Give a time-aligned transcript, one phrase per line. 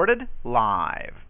[0.00, 1.29] Recorded live.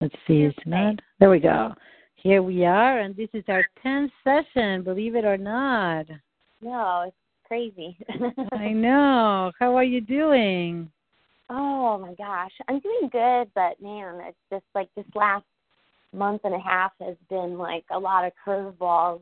[0.00, 0.96] Let's see, it's not.
[1.18, 1.74] There we go.
[2.16, 6.06] Here we are, and this is our 10th session, believe it or not.
[6.60, 7.96] No, it's crazy.
[8.52, 9.52] I know.
[9.58, 10.90] How are you doing?
[11.50, 15.44] oh my gosh, I'm doing good, but man, it's just like this last
[16.12, 19.20] month and a half has been like a lot of curveballs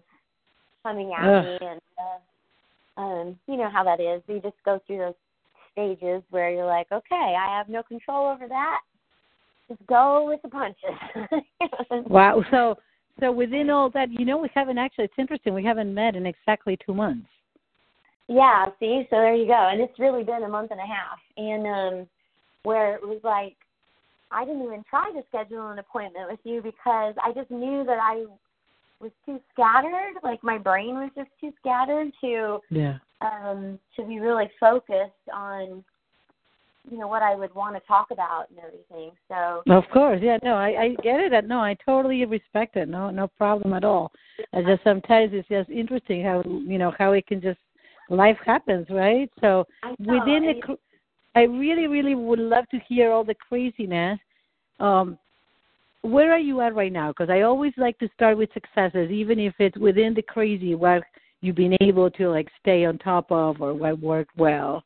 [0.82, 1.44] coming at Ugh.
[1.44, 4.22] me, and uh, um, you know how that is.
[4.28, 5.14] You just go through those
[5.72, 8.80] stages where you're like, okay, I have no control over that.
[9.68, 11.44] Just go with the punches.
[12.06, 12.42] Wow.
[12.50, 12.76] So,
[13.20, 15.04] so within all that, you know, we haven't actually.
[15.04, 15.52] It's interesting.
[15.54, 17.26] We haven't met in exactly two months.
[18.28, 19.68] Yeah, see, so there you go.
[19.70, 21.18] And it's really been a month and a half.
[21.36, 22.08] And um
[22.62, 23.56] where it was like
[24.30, 27.98] I didn't even try to schedule an appointment with you because I just knew that
[28.00, 28.26] I
[29.00, 32.98] was too scattered, like my brain was just too scattered to Yeah.
[33.20, 35.84] um to be really focused on
[36.90, 39.12] you know what I would want to talk about and everything.
[39.28, 40.20] So Of course.
[40.22, 40.38] Yeah.
[40.42, 41.46] No, I, I get it.
[41.46, 42.88] No, I totally respect it.
[42.88, 44.12] No, no problem at all.
[44.52, 47.58] I just sometimes it's just interesting how you know how it can just
[48.08, 49.30] life happens, right?
[49.40, 50.76] So know, within the,
[51.34, 54.18] I really, really would love to hear all the craziness.
[54.80, 55.18] Um,
[56.02, 57.08] where are you at right now?
[57.08, 61.02] Because I always like to start with successes, even if it's within the crazy, what
[61.40, 64.82] you've been able to like stay on top of or what worked well.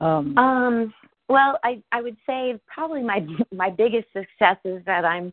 [0.00, 0.94] Um, Um,
[1.28, 5.32] well, I I would say probably my my biggest success is that I'm,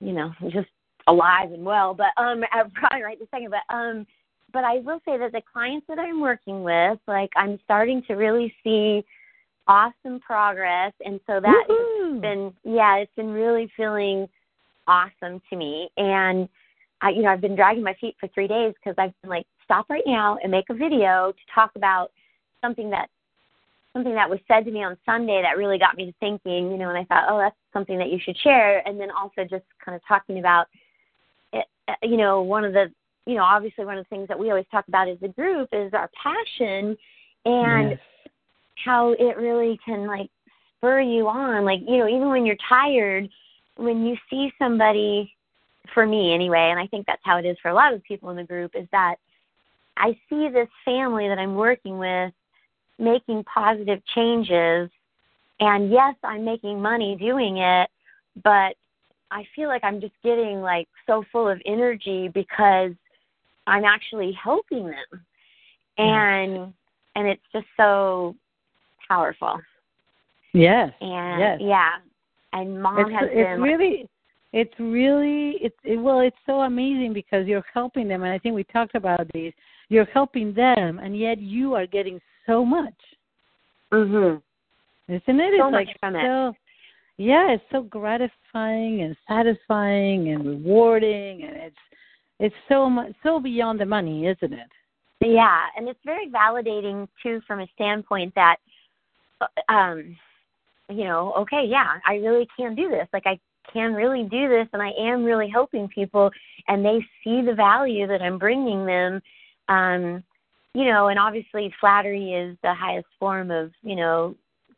[0.00, 0.68] you know, just
[1.06, 1.94] alive and well.
[1.94, 3.50] But um, I'm probably right this second.
[3.50, 4.06] But um,
[4.52, 8.14] but I will say that the clients that I'm working with, like, I'm starting to
[8.14, 9.02] really see
[9.66, 12.14] awesome progress, and so that Woohoo!
[12.14, 14.28] has been yeah, it's been really feeling
[14.86, 15.88] awesome to me.
[15.96, 16.48] And
[17.00, 19.46] I, you know, I've been dragging my feet for three days because I've been like,
[19.64, 22.10] stop right now and make a video to talk about
[22.60, 23.08] something that
[23.92, 26.78] something that was said to me on Sunday that really got me to thinking, you
[26.78, 28.86] know, and I thought, oh, that's something that you should share.
[28.86, 30.66] And then also just kind of talking about,
[31.52, 32.90] it, uh, you know, one of the,
[33.26, 35.68] you know, obviously one of the things that we always talk about as a group
[35.72, 36.96] is our passion
[37.44, 37.98] and yes.
[38.84, 40.30] how it really can like
[40.78, 41.64] spur you on.
[41.64, 43.28] Like, you know, even when you're tired,
[43.76, 45.32] when you see somebody,
[45.92, 48.30] for me anyway, and I think that's how it is for a lot of people
[48.30, 49.16] in the group, is that
[49.96, 52.32] I see this family that I'm working with
[52.98, 54.90] making positive changes.
[55.60, 57.88] And yes, I'm making money doing it,
[58.42, 58.74] but
[59.30, 62.92] I feel like I'm just getting like so full of energy because
[63.66, 65.24] I'm actually helping them.
[65.98, 66.72] And
[67.14, 68.34] and it's just so
[69.08, 69.60] powerful.
[70.52, 70.92] Yes.
[71.00, 71.58] And Yes.
[71.60, 71.90] yeah.
[72.52, 74.08] And mom it's, has it's been like, really
[74.52, 78.54] it's really it's it, well it's so amazing because you're helping them and i think
[78.54, 79.52] we talked about this
[79.92, 82.94] you're helping them and yet you are getting so much
[83.92, 84.40] mhm.
[85.08, 86.22] isn't it So it's much like from it.
[86.24, 86.54] so
[87.18, 91.76] yeah it's so gratifying and satisfying and rewarding and it's
[92.40, 94.70] it's so much so beyond the money isn't it
[95.20, 98.56] Yeah, and it's very validating too from a standpoint that
[99.40, 100.16] uh, um
[100.88, 103.08] you know, okay, yeah, I really can do this.
[103.12, 103.38] Like I
[103.72, 106.30] can really do this and I am really helping people
[106.68, 109.22] and they see the value that I'm bringing them
[109.72, 110.22] um
[110.74, 114.34] you know, and obviously flattery is the highest form of, you know,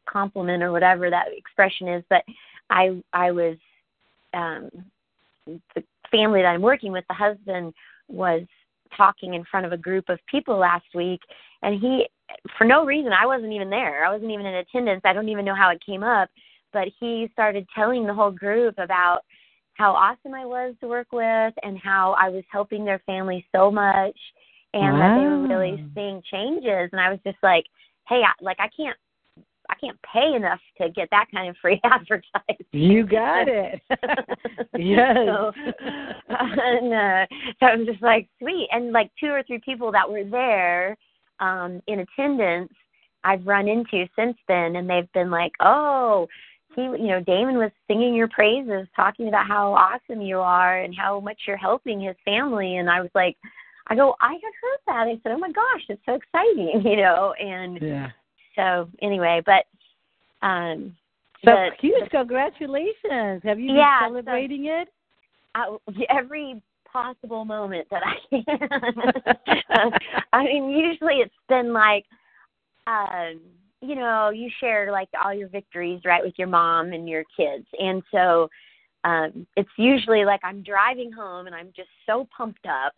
[0.08, 2.22] compliment or whatever that expression is, but
[2.70, 3.56] I I was
[4.32, 4.70] um
[5.46, 7.74] the family that I'm working with, the husband
[8.08, 8.42] was
[8.96, 11.20] talking in front of a group of people last week
[11.62, 12.06] and he
[12.58, 14.04] for no reason I wasn't even there.
[14.04, 15.02] I wasn't even in attendance.
[15.04, 16.28] I don't even know how it came up,
[16.72, 19.20] but he started telling the whole group about
[19.74, 23.70] how awesome I was to work with and how I was helping their family so
[23.70, 24.16] much
[24.74, 24.98] and wow.
[24.98, 27.64] that they were really seeing changes and I was just like,
[28.08, 28.96] "Hey, I, like I can't
[29.70, 32.66] I can't pay enough to get that kind of free advertising.
[32.72, 33.80] You got it.
[34.78, 35.16] yes.
[35.16, 35.52] So,
[36.28, 37.26] and uh,
[37.60, 38.68] so I was just like, sweet.
[38.72, 40.96] And like two or three people that were there
[41.40, 42.72] um, in attendance,
[43.24, 46.28] I've run into since then, and they've been like, oh,
[46.76, 50.94] he, you know, Damon was singing your praises, talking about how awesome you are and
[50.94, 52.76] how much you're helping his family.
[52.76, 53.36] And I was like,
[53.88, 55.06] I go, I had heard that.
[55.06, 57.80] I said, oh my gosh, it's so exciting, you know, and.
[57.80, 58.10] Yeah
[58.56, 59.64] so anyway, but
[60.46, 60.96] um
[61.44, 63.42] so the, huge congratulations.
[63.44, 64.88] Have you yeah, been celebrating so, it?
[65.54, 65.76] I,
[66.10, 69.92] every possible moment that I can.
[70.32, 72.04] I mean, usually it's been like
[72.86, 73.40] um
[73.80, 77.66] you know, you share like all your victories right with your mom and your kids.
[77.78, 78.48] And so
[79.04, 82.94] um it's usually like I'm driving home and I'm just so pumped up.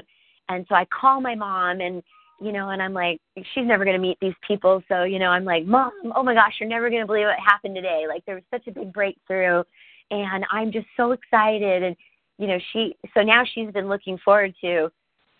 [0.49, 2.03] And so I call my mom and
[2.41, 4.83] you know, and I'm like, she's never going to meet these people.
[4.89, 7.39] So, you know, I'm like, Mom, oh my gosh, you're never going to believe what
[7.39, 8.05] happened today.
[8.09, 9.63] Like, there was such a big breakthrough.
[10.11, 11.83] And I'm just so excited.
[11.83, 11.97] And,
[12.39, 14.91] you know, she, so now she's been looking forward to,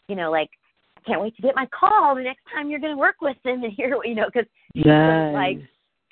[0.09, 0.49] you know, like,
[0.97, 3.37] I can't wait to get my call the next time you're going to work with
[3.45, 5.35] them and hear, you know, because nice.
[5.35, 5.59] like,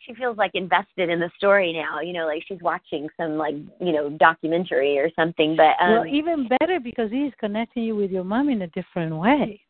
[0.06, 3.54] she feels like invested in the story now, you know, like she's watching some like,
[3.80, 5.56] you know, documentary or something.
[5.56, 9.16] But um Well even better because he's connecting you with your mom in a different
[9.16, 9.60] way.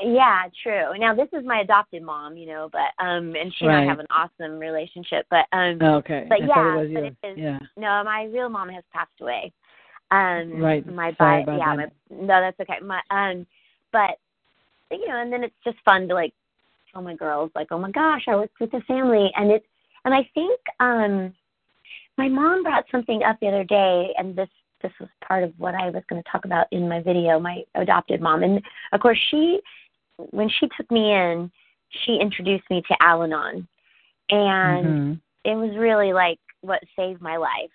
[0.00, 0.98] Yeah, true.
[0.98, 3.80] Now this is my adopted mom, you know, but um and she right.
[3.80, 5.26] and I have an awesome relationship.
[5.30, 6.26] But um Okay.
[6.28, 7.58] But I yeah, it but it is, yeah.
[7.76, 9.52] no, my real mom has passed away.
[10.10, 10.86] Um right.
[10.86, 11.76] my Sorry bi- yeah, that.
[11.76, 12.84] my no, that's okay.
[12.84, 13.46] My um
[13.92, 14.18] but
[14.90, 16.32] you know, and then it's just fun to like
[16.92, 19.66] tell my girls like, Oh my gosh, I worked with the family and it's
[20.04, 21.34] and I think um
[22.18, 24.48] my mom brought something up the other day and this
[24.82, 27.62] this was part of what I was going to talk about in my video, my
[27.76, 28.42] adopted mom.
[28.42, 28.60] And
[28.92, 29.60] of course she
[30.16, 31.50] when she took me in,
[32.04, 33.66] she introduced me to Al-Anon,
[34.30, 35.12] and mm-hmm.
[35.44, 37.70] it was really like what saved my life.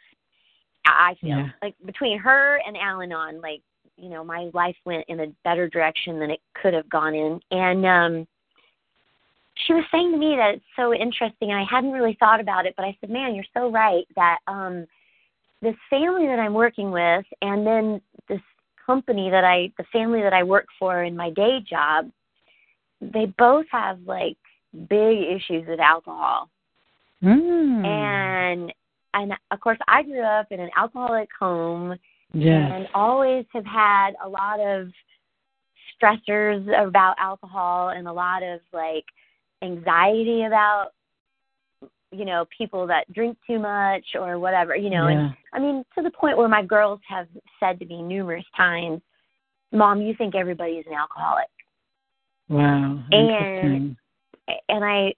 [0.85, 1.49] I feel yeah.
[1.61, 3.61] like between her and Al-Anon, like
[3.97, 7.39] you know, my life went in a better direction than it could have gone in.
[7.51, 8.27] And um
[9.67, 12.65] she was saying to me that it's so interesting, and I hadn't really thought about
[12.65, 14.87] it, but I said, "Man, you're so right that um
[15.61, 18.41] this family that I'm working with, and then this
[18.85, 22.09] company that I, the family that I work for in my day job,
[23.01, 24.37] they both have like
[24.89, 26.49] big issues with alcohol.
[27.23, 27.85] Mm.
[27.85, 28.73] And
[29.13, 31.97] and of course I grew up in an alcoholic home
[32.33, 32.71] yes.
[32.73, 34.89] and always have had a lot of
[35.99, 39.05] stressors about alcohol and a lot of like
[39.63, 40.89] anxiety about
[42.11, 45.19] you know people that drink too much or whatever you know yeah.
[45.19, 47.27] and i mean to the point where my girls have
[47.59, 49.01] said to me numerous times
[49.73, 51.49] mom you think everybody is an alcoholic
[52.49, 53.03] Wow.
[53.11, 53.95] And
[54.69, 55.13] and I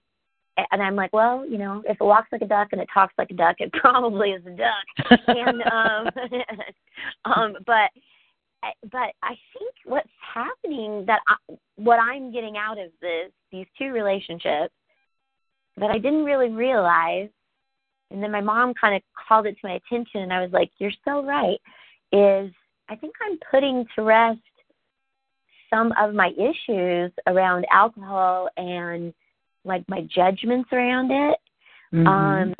[0.72, 3.14] and I'm like, well, you know, if it walks like a duck and it talks
[3.16, 5.20] like a duck, it probably is a duck.
[5.28, 6.08] and um
[7.32, 7.90] um but
[8.90, 13.92] but I think what's happening that I, what I'm getting out of this these two
[13.92, 14.74] relationships
[15.76, 17.28] that I didn't really realize
[18.10, 20.70] and then my mom kind of called it to my attention and I was like,
[20.78, 21.60] you're so right
[22.12, 22.52] is
[22.88, 24.40] I think I'm putting to rest
[25.70, 29.14] some of my issues around alcohol and
[29.64, 31.38] like my judgments around it
[31.94, 32.06] mm-hmm.
[32.06, 32.54] um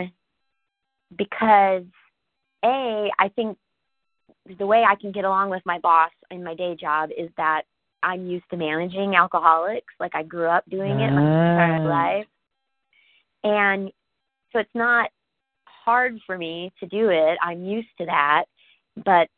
[1.17, 1.83] because
[2.65, 3.57] a i think
[4.59, 7.63] the way i can get along with my boss in my day job is that
[8.03, 12.27] i'm used to managing alcoholics like i grew up doing it my entire life
[13.45, 13.93] and
[14.53, 15.11] so it's not
[15.65, 18.45] hard for me to do it i'm used to that
[19.05, 19.29] but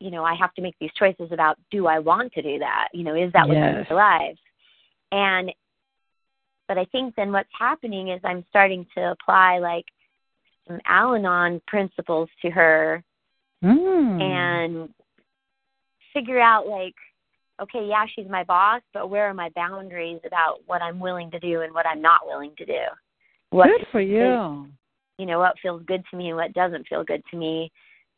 [0.00, 2.88] you know, I have to make these choices about do I want to do that?
[2.92, 3.86] You know, is that what's Yes.
[3.90, 4.38] in my life?
[5.12, 5.52] And
[6.66, 9.84] but I think then what's happening is I'm starting to apply like
[10.66, 13.02] some Al-Anon principles to her
[13.62, 14.22] Mm.
[14.22, 14.88] and
[16.14, 16.94] figure out like,
[17.60, 21.38] okay, yeah, she's my boss, but where are my boundaries about what I'm willing to
[21.38, 22.80] do and what I'm not willing to do?
[23.50, 24.66] What Good for you.
[25.18, 27.70] you know, what feels good to me and what doesn't feel good to me.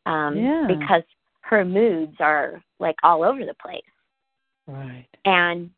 [0.06, 0.66] Um Yeah.
[0.68, 1.02] because
[1.42, 3.82] her moods are like all over the place.
[4.66, 5.08] Right.
[5.24, 5.70] And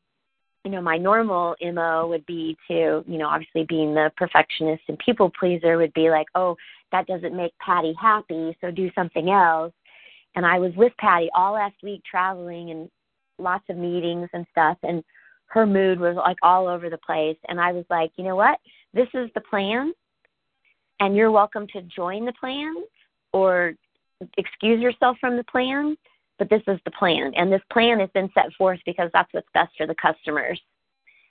[0.64, 4.98] you know, my normal MO would be to, you know, obviously being the perfectionist and
[4.98, 6.56] people pleaser would be like, oh,
[6.90, 9.72] that doesn't make Patty happy, so do something else.
[10.36, 12.90] And I was with Patty all last week traveling and
[13.38, 15.02] lots of meetings and stuff and
[15.46, 18.58] her mood was like all over the place and I was like, you know what?
[18.92, 19.92] This is the plan
[21.00, 22.74] and you're welcome to join the plan
[23.32, 23.74] or
[24.38, 25.96] excuse yourself from the plan
[26.38, 29.48] but this is the plan and this plan has been set forth because that's what's
[29.54, 30.60] best for the customers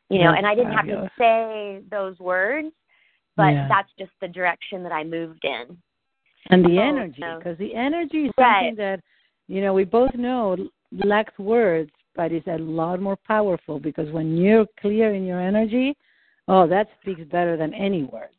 [0.10, 1.02] you know That's and i didn't fabulous.
[1.02, 2.70] have to say those words
[3.36, 3.68] but Yeah.
[3.68, 5.78] that's just the direction that i moved in
[6.50, 8.70] and the Oh, energy because the energy is Right.
[8.70, 9.00] something that
[9.48, 10.58] you know we both know
[10.92, 15.96] lacks words but is a lot more powerful because when you're clear in your energy
[16.48, 18.36] oh that speaks better than any words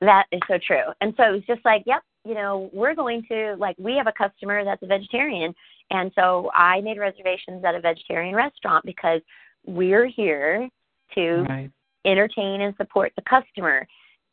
[0.00, 3.22] that is so true and so it was just like yep you know we're going
[3.28, 5.54] to like we have a customer that's a vegetarian
[5.90, 9.20] and so i made reservations at a vegetarian restaurant because
[9.66, 10.68] we're here
[11.14, 11.70] to right
[12.04, 13.86] entertain and support the customer.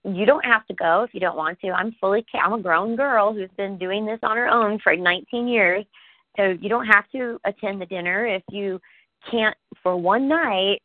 [0.04, 1.70] You don't have to go if you don't want to.
[1.72, 5.48] I'm fully I'm a grown girl who's been doing this on her own for 19
[5.48, 5.86] years.
[6.38, 8.80] So you don't have to attend the dinner if you
[9.30, 10.82] can't for one night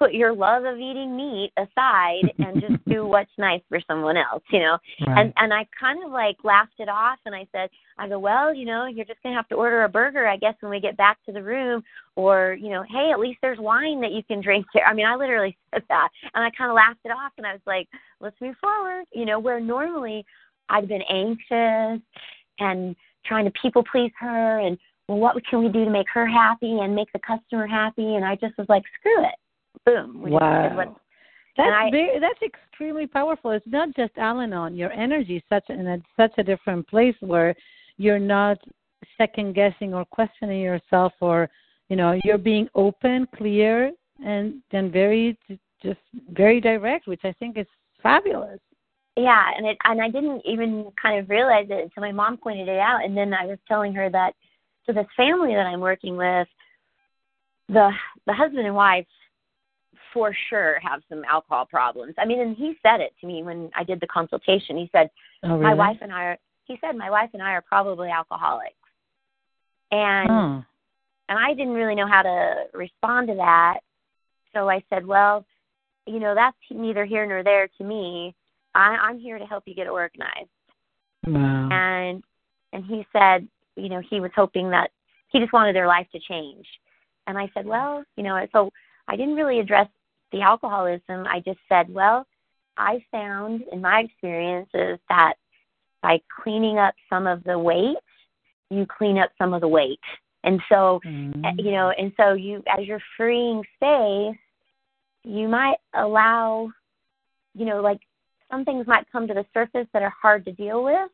[0.00, 4.42] put your love of eating meat aside and just do what's nice for someone else,
[4.50, 4.78] you know.
[5.06, 5.18] right.
[5.18, 8.54] And and I kind of like laughed it off and I said, I go, well,
[8.54, 10.96] you know, you're just gonna have to order a burger, I guess, when we get
[10.96, 11.82] back to the room,
[12.16, 14.86] or you know, hey, at least there's wine that you can drink there.
[14.86, 17.52] I mean, I literally said that, and I kind of laughed it off, and I
[17.52, 17.86] was like,
[18.20, 20.24] let's move forward, you know, where normally
[20.70, 22.02] I'd been anxious
[22.58, 24.78] and trying to people please her, and
[25.08, 28.14] well, what can we do to make her happy and make the customer happy?
[28.14, 29.34] And I just was like, screw it,
[29.86, 30.22] boom.
[30.22, 30.96] We just what- wow.
[31.56, 33.50] That's I- very, that's extremely powerful.
[33.50, 34.76] It's not just al-anon.
[34.76, 37.54] Your energy is such in a, such a different place where
[37.98, 38.58] you're not
[39.18, 41.50] second guessing or questioning yourself or
[41.88, 43.92] you know you're being open clear
[44.24, 45.36] and then very
[45.82, 45.98] just
[46.30, 47.66] very direct which i think is
[48.02, 48.60] fabulous.
[49.16, 52.68] Yeah and it and i didn't even kind of realize it until my mom pointed
[52.68, 53.04] it out.
[53.04, 54.34] And then i was telling her that
[54.86, 56.48] so this family that i'm working with
[57.68, 57.90] the
[58.26, 59.06] the husband and wife
[60.12, 63.70] for sure have some alcohol problems i mean and he said it to me when
[63.76, 65.10] i did the consultation he said
[65.44, 68.08] oh really my wife and i are he said my wife and i are probably
[68.08, 68.74] alcoholics
[69.90, 70.64] and oh.
[71.28, 73.78] and I didn't really know how to respond to that.
[74.54, 75.44] So I said, "Well,
[76.06, 78.34] you know, that's neither here nor there to me.
[78.74, 80.50] I, I'm here to help you get organized."
[81.26, 82.22] wow And
[82.72, 84.90] and he said, you know, he was hoping that
[85.28, 86.66] he just wanted their life to change.
[87.26, 88.70] And I said, "Well, you know," so
[89.08, 89.88] I didn't really address
[90.32, 91.26] the alcoholism.
[91.26, 92.26] I just said, "Well,
[92.76, 95.34] I found in my experiences that
[96.02, 97.98] by cleaning up some of the weight,
[98.70, 100.00] you clean up some of the weight."
[100.44, 101.44] And so Mhm.
[101.44, 104.36] uh, you know and so you as you're freeing space
[105.24, 106.70] you might allow
[107.54, 108.00] you know like
[108.50, 111.10] some things might come to the surface that are hard to deal with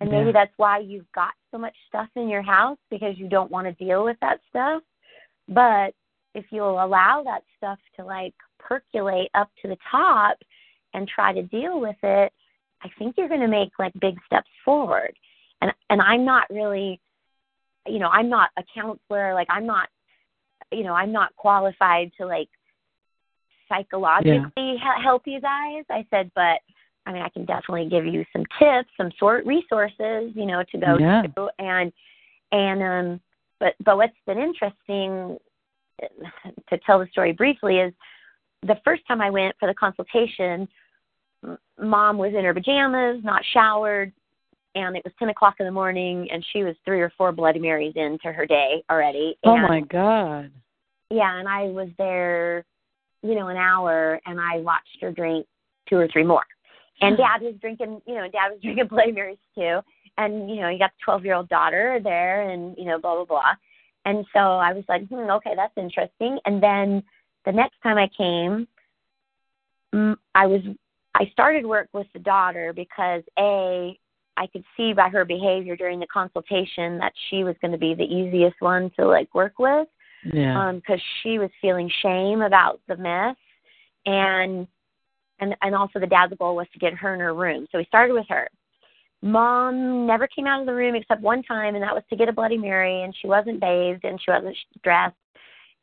[0.00, 0.32] and maybe Yeah.
[0.32, 3.84] that's why you've got so much stuff in your house because you don't want to
[3.84, 4.82] deal with that stuff
[5.48, 5.94] but
[6.34, 10.36] if you'll allow that stuff to like percolate up to the top
[10.94, 12.32] and try to deal with it
[12.82, 15.12] i think you're going to make like big steps forward.
[15.60, 17.00] And and i'm not really
[17.86, 19.88] you know i'm not a counselor like i'm not
[20.70, 22.48] you know i'm not qualified to like
[23.68, 25.84] psychologically he- help you guys.
[25.90, 26.60] I said but
[27.06, 30.78] i mean i can definitely give you some tips some sort resources you know to
[30.78, 31.22] go Yeah.
[31.22, 31.92] to and
[32.52, 33.20] and um
[33.60, 35.38] but but what's been interesting
[36.00, 37.92] to tell the story briefly is
[38.62, 40.68] the first time i went for the consultation
[41.80, 44.12] mom was in her pajamas not showered
[44.74, 47.58] and it was ten o'clock in the morning and she was three or four bloody
[47.58, 50.50] marys into her day already oh and my god.
[51.10, 52.64] Yeah and i was there
[53.22, 55.46] you know an hour and i watched her drink
[55.88, 56.44] two or three more.
[57.00, 57.22] And hmm.
[57.22, 59.80] dad was drinking you know dad was drinking bloody marys too
[60.18, 63.14] and you know you got the twelve year old daughter there and you know blah
[63.14, 63.52] blah blah
[64.08, 66.38] and so i was like hmm okay that's interesting.
[66.44, 67.02] And then
[67.44, 68.66] the next time i came
[69.94, 70.60] mm, i was
[71.14, 73.98] i started work with the daughter because a
[74.36, 77.94] i could see by her behavior during the consultation that she was going to be
[77.94, 79.88] the easiest one to like work with
[80.24, 80.68] yeah.
[80.68, 83.36] um because she was feeling shame about the mess.
[84.06, 84.66] And
[85.40, 87.66] and and also the dad's goal was to get her in her room.
[87.70, 88.48] So we started with her
[89.22, 92.28] mom never came out of the room except one time and that was to get
[92.28, 95.16] a bloody mary and she wasn't bathed and she wasn't dressed.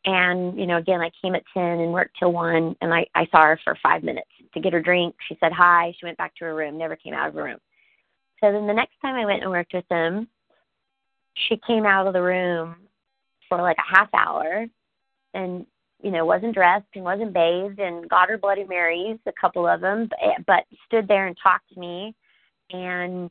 [0.05, 3.25] And you know again i came at ten and worked till one and i i
[3.31, 5.15] saw her for five minutes to get her drink.
[5.27, 5.93] She said hi.
[5.99, 7.59] She went back to her room never came out of her room.
[8.39, 10.27] So then the next time i went and worked with them
[11.49, 12.75] she came out of the room
[13.49, 14.65] for like a half hour
[15.33, 15.65] and
[16.01, 19.81] you know, wasn't dressed and wasn't bathed and got her Bloody Marys, a couple of
[19.81, 22.13] them, but, but stood there and talked to me
[22.71, 23.29] and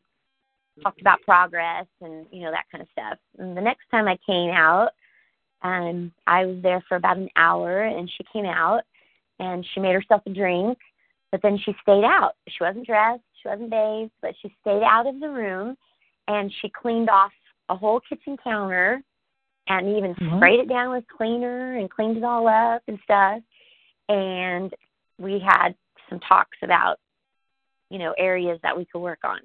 [0.82, 3.18] talked about progress and, you know, that kind of stuff.
[3.38, 4.90] And the next time I came out,
[5.62, 8.82] um, I was there for about an hour and she came out
[9.38, 10.78] and she made herself a drink,
[11.30, 12.32] but then she stayed out.
[12.48, 15.76] She wasn't dressed, she wasn't bathed, but she stayed out of the room
[16.28, 17.32] and she cleaned off
[17.68, 19.02] a whole kitchen counter
[19.68, 20.36] and even mm-hmm.
[20.36, 23.40] sprayed it down with cleaner and cleaned it all up and stuff.
[24.08, 24.74] And
[25.18, 25.74] we had
[26.10, 26.98] some talks about,
[27.90, 29.40] you know, areas that we could work on.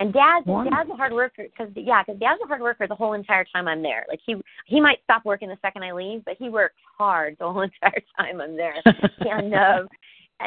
[0.00, 0.76] And dad's Wonderful.
[0.76, 3.68] dad's a hard worker because yeah, because dad's a hard worker the whole entire time
[3.68, 4.06] I'm there.
[4.08, 4.34] Like he
[4.66, 8.02] he might stop working the second I leave, but he works hard the whole entire
[8.18, 8.76] time I'm there.
[9.20, 9.88] and um,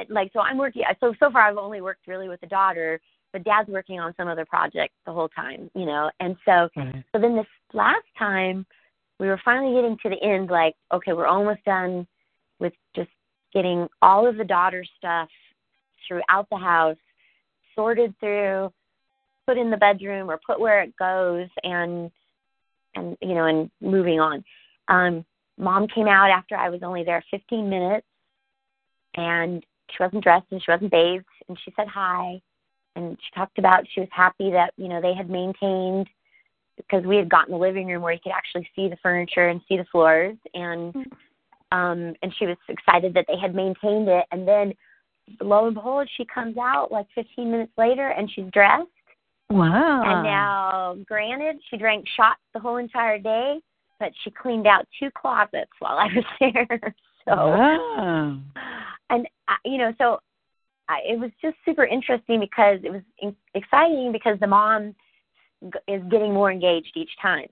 [0.09, 0.81] like so I'm working.
[1.00, 3.00] So so far I've only worked really with the daughter,
[3.31, 6.09] but dad's working on some other project the whole time, you know.
[6.19, 7.00] And so mm-hmm.
[7.12, 8.65] so then this last time
[9.19, 12.07] we were finally getting to the end, like, okay, we're almost done
[12.59, 13.09] with just
[13.53, 15.29] getting all of the daughter stuff
[16.07, 16.98] throughout the house,
[17.75, 18.72] sorted through,
[19.48, 22.12] put in the bedroom or put where it goes and
[22.95, 24.43] and you know, and moving on.
[24.88, 25.25] Um,
[25.57, 28.07] mom came out after I was only there fifteen minutes
[29.15, 32.41] and she wasn't dressed and she wasn't bathed and she said hi
[32.95, 36.07] and she talked about she was happy that you know they had maintained
[36.77, 39.62] because we had gotten the living room where you could actually see the furniture and
[39.67, 41.77] see the floors and mm-hmm.
[41.77, 44.74] um and she was excited that they had maintained it and then
[45.42, 48.88] lo and behold she comes out like 15 minutes later and she's dressed
[49.50, 53.60] wow and now granted she drank shots the whole entire day
[54.00, 58.39] but she cleaned out two closets while I was there so wow.
[59.10, 60.20] and uh, you know so
[60.89, 64.96] I, it was just super interesting because it was in, exciting because the mom
[65.63, 67.48] g- is getting more engaged each time.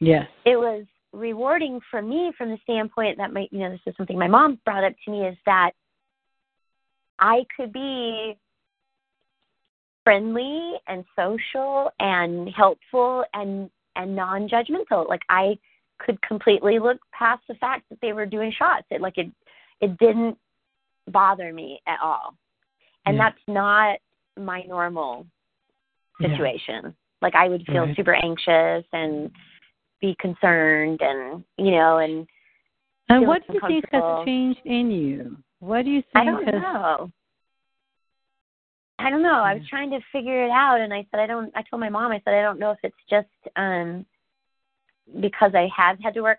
[0.00, 0.26] Yes.
[0.44, 4.16] It was rewarding for me from the standpoint that my you know this is something
[4.16, 5.72] my mom brought up to me is that
[7.20, 8.36] I could be
[10.04, 15.58] friendly and social and helpful and and non-judgmental like I
[15.98, 19.30] could completely look past the fact that they were doing shots it like it
[19.80, 20.38] it didn't
[21.08, 22.34] bother me at all
[23.04, 23.24] and yeah.
[23.24, 23.98] that's not
[24.38, 25.26] my normal
[26.20, 26.80] situation.
[26.84, 26.90] Yeah.
[27.22, 27.96] Like I would feel right.
[27.96, 29.30] super anxious and
[30.00, 32.26] be concerned and you know and
[33.08, 35.36] and what do you think has changed in you?
[35.60, 37.10] What do you think I don't has know.
[38.98, 39.42] I don't know.
[39.42, 41.88] I was trying to figure it out and I said I don't I told my
[41.88, 44.04] mom I said I don't know if it's just um
[45.20, 46.38] because I have had to work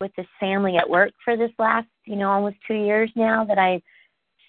[0.00, 3.58] with this family at work for this last, you know, almost 2 years now that
[3.58, 3.82] I'm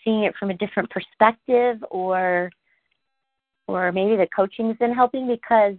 [0.04, 2.52] seeing it from a different perspective or
[3.68, 5.76] or maybe the coaching's been helping because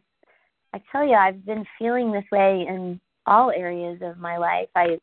[0.75, 4.69] I tell you I've been feeling this way in all areas of my life.
[4.75, 4.99] I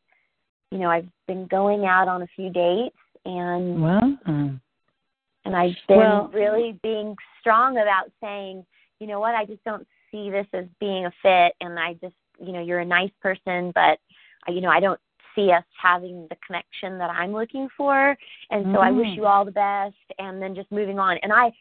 [0.72, 4.18] you know, I've been going out on a few dates and well,
[5.46, 8.66] and I've been well, really being strong about saying,
[9.00, 12.16] you know what, I just don't see this as being a fit and I just,
[12.40, 14.00] you know, you're a nice person, but
[14.48, 15.00] you know, I don't
[15.36, 18.16] see us having the connection that I'm looking for.
[18.50, 18.78] And so mm-hmm.
[18.78, 19.20] I wish mm-hmm.
[19.20, 21.18] you all the best and then just moving on.
[21.22, 21.52] And I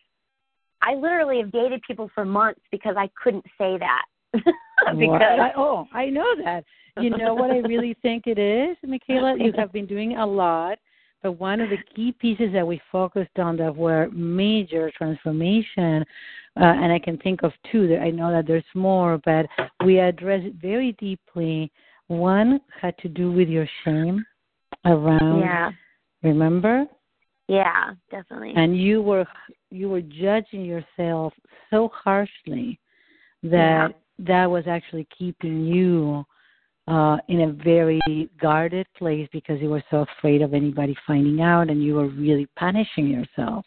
[0.83, 4.05] I literally have dated people for months because I couldn't say that.
[4.33, 6.65] because I, oh, I know that.
[7.01, 9.43] You know what I really think it is, Mikaela?
[9.43, 10.79] You have been doing a lot,
[11.25, 16.05] but one of the key pieces that we focused on that were major transformation,
[16.61, 17.99] uh, and I can think of two.
[18.01, 19.47] I know that there's more, but
[19.85, 21.73] we addressed it very deeply
[22.09, 24.23] one had to do with your shame
[24.85, 25.41] around.
[25.41, 25.71] Yeah.
[26.23, 26.85] Remember?
[27.49, 28.53] Yeah, definitely.
[28.55, 29.27] And you were
[29.71, 31.33] you were judging yourself
[31.71, 32.79] so harshly
[33.43, 33.89] that yeah.
[34.19, 36.25] that was actually keeping you
[36.87, 41.71] uh in a very guarded place because you were so afraid of anybody finding out
[41.71, 43.65] and you were really punishing yourself.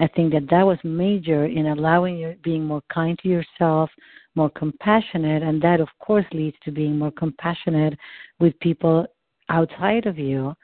[0.00, 3.90] I think that that was major in allowing you being more kind to yourself,
[4.34, 7.98] more compassionate, and that, of course, leads to being more compassionate
[8.38, 9.06] with people
[9.50, 10.54] outside of you,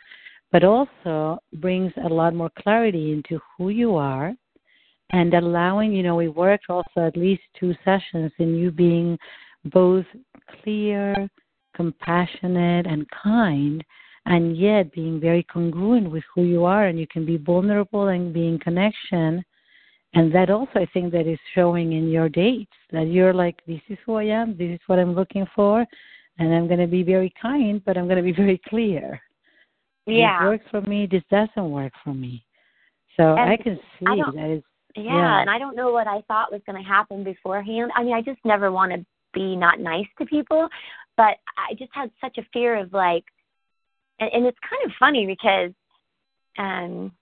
[0.53, 4.35] but also brings a lot more clarity into who you are
[5.11, 9.19] and allowing, you know, we worked also at least two sessions in you being
[9.67, 10.07] both
[10.63, 11.29] clear,
[11.77, 13.85] compassionate, and kind,
[14.27, 18.35] and yet being very congruent with who you are, and you can be vulnerable and
[18.35, 19.45] be in connection.
[20.15, 23.83] And that also i think that is showing in your dates that you're like this
[23.89, 25.85] is who i am this is what i'm looking for
[26.39, 29.21] and i'm going to be very kind but i'm going to be very clear.
[30.07, 30.39] Yeah.
[30.39, 32.45] this works for me this doesn't work for me.
[33.17, 34.63] So and i can see I that is
[34.95, 35.41] yeah, yeah.
[35.41, 37.91] and i don't know what i thought was going to happen beforehand.
[37.95, 40.69] I mean i just never want to be not nice to people
[41.17, 43.25] but i just had such a fear of like
[44.21, 45.73] and, and it's kind of funny because
[46.59, 47.13] um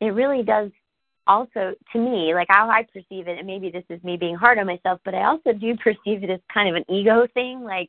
[0.00, 0.70] it really does
[1.26, 4.58] also to me like how i perceive it and maybe this is me being hard
[4.58, 7.88] on myself but i also do perceive it as kind of an ego thing like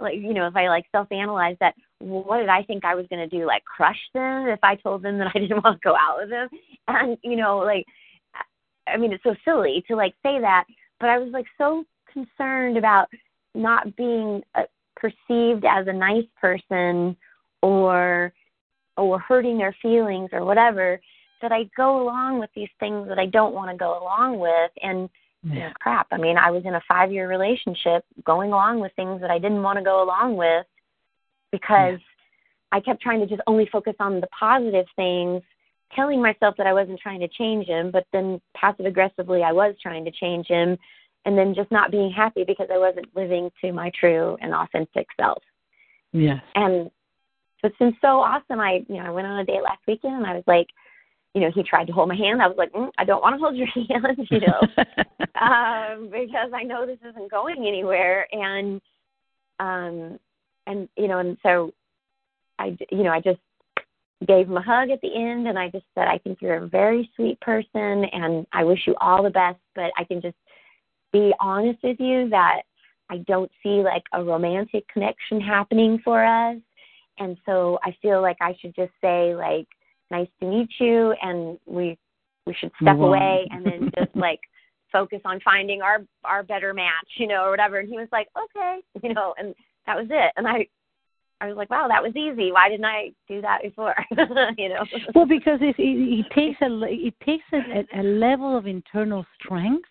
[0.00, 3.06] like you know if i like self analyze that what did i think i was
[3.08, 5.88] going to do like crush them if i told them that i didn't want to
[5.88, 6.48] go out with them?
[6.88, 7.84] And you know like
[8.86, 10.64] i mean it's so silly to like say that
[11.00, 13.08] but i was like so concerned about
[13.56, 14.62] not being uh,
[14.96, 17.16] perceived as a nice person
[17.62, 18.32] or
[18.96, 21.00] or hurting their feelings or whatever
[21.42, 24.70] that I go along with these things that I don't want to go along with
[24.82, 25.08] and
[25.42, 25.52] yeah.
[25.52, 26.06] you know, crap.
[26.10, 29.38] I mean, I was in a five year relationship going along with things that I
[29.38, 30.66] didn't want to go along with
[31.52, 32.72] because yeah.
[32.72, 35.42] I kept trying to just only focus on the positive things,
[35.94, 39.74] telling myself that I wasn't trying to change him, but then passive aggressively I was
[39.80, 40.78] trying to change him
[41.26, 45.08] and then just not being happy because I wasn't living to my true and authentic
[45.20, 45.42] self.
[46.12, 46.40] Yes.
[46.54, 46.88] And
[47.60, 48.60] so it's been so awesome.
[48.60, 50.68] I, you know, I went on a date last weekend and I was like,
[51.34, 52.40] you know, he tried to hold my hand.
[52.40, 54.60] I was like, mm, I don't want to hold your hand, you know,
[55.40, 58.26] um, because I know this isn't going anywhere.
[58.32, 58.80] And,
[59.58, 60.18] um,
[60.68, 61.72] and you know, and so
[62.58, 63.40] I, you know, I just
[64.26, 66.68] gave him a hug at the end, and I just said, I think you're a
[66.68, 69.58] very sweet person, and I wish you all the best.
[69.74, 70.36] But I can just
[71.16, 72.62] be honest with you that
[73.08, 76.58] I don't see like a romantic connection happening for us.
[77.18, 79.66] And so I feel like I should just say like
[80.10, 81.98] nice to meet you and we
[82.46, 84.40] we should step away and then just like
[84.92, 87.78] focus on finding our our better match, you know, or whatever.
[87.78, 89.54] And he was like, "Okay," you know, and
[89.86, 90.32] that was it.
[90.36, 90.66] And I
[91.40, 92.52] I was like, "Wow, that was easy.
[92.52, 93.94] Why didn't I do that before?"
[94.58, 94.84] you know.
[95.14, 99.88] Well, because it, it, it takes a it takes a, a level of internal strength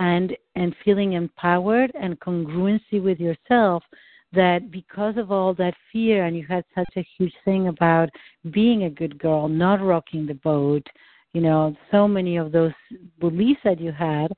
[0.00, 3.84] and and feeling empowered and congruency with yourself
[4.32, 8.08] that because of all that fear and you had such a huge thing about
[8.50, 10.86] being a good girl not rocking the boat
[11.32, 12.72] you know so many of those
[13.20, 14.32] beliefs that you had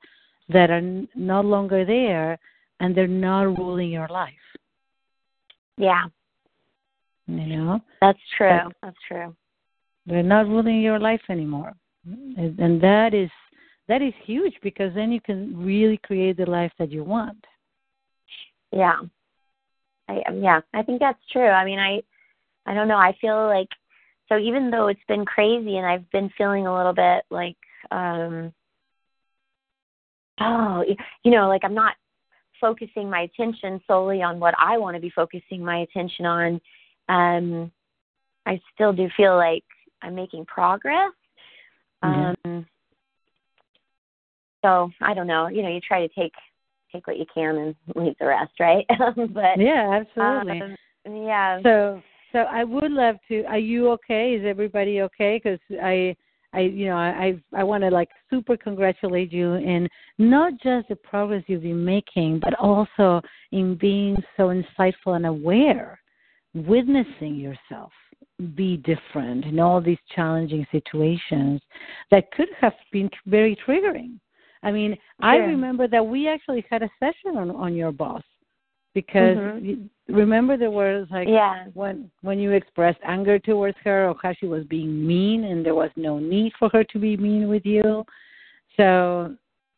[0.49, 2.37] that are n- no longer there
[2.79, 4.33] and they're not ruling your life.
[5.77, 6.03] Yeah.
[7.27, 7.79] You know?
[8.01, 8.59] That's true.
[8.81, 9.35] That's true.
[10.05, 11.73] they're not ruling your life anymore.
[12.05, 13.29] And that is
[13.87, 17.45] that is huge because then you can really create the life that you want.
[18.71, 18.99] Yeah.
[20.07, 21.47] I um, yeah, I think that's true.
[21.47, 22.01] I mean, I
[22.65, 23.69] I don't know, I feel like
[24.29, 27.57] so even though it's been crazy and I've been feeling a little bit like
[27.91, 28.53] um
[30.39, 30.83] oh,
[31.23, 31.95] you know, like I'm not
[32.59, 36.61] focusing my attention solely on what I want to be focusing my attention on.
[37.09, 37.71] Um
[38.45, 39.63] I still do feel like
[40.01, 41.11] I'm making progress.
[42.03, 42.59] Mm-hmm.
[44.63, 45.47] So I don't know.
[45.47, 46.33] You know, you try to take
[46.91, 48.85] take what you can and leave the rest, right?
[49.15, 50.61] but yeah, absolutely.
[50.61, 50.77] Um,
[51.25, 51.59] yeah.
[51.61, 53.43] So so I would love to.
[53.43, 54.33] Are you okay?
[54.33, 55.39] Is everybody okay?
[55.43, 56.15] Because I.
[56.55, 60.95] I you know I, I want to like super congratulate you in not just the
[60.95, 63.21] progress you've been making, but also
[63.51, 65.99] in being so insightful and aware,
[66.53, 67.91] witnessing yourself
[68.55, 71.59] be different in all these challenging situations
[72.11, 74.19] that could have been very triggering
[74.63, 75.25] I mean, yeah.
[75.27, 78.23] I remember that we actually had a session on on your boss
[78.93, 79.65] because mm-hmm.
[79.65, 81.65] you, remember there was like yeah.
[81.73, 85.75] when when you expressed anger towards her or how she was being mean and there
[85.75, 88.03] was no need for her to be mean with you.
[88.77, 89.35] So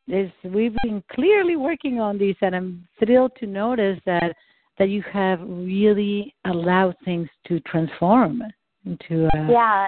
[0.07, 4.35] is we've been clearly working on this and I'm thrilled to notice that
[4.77, 8.43] that you have really allowed things to transform
[8.85, 9.87] into a, yeah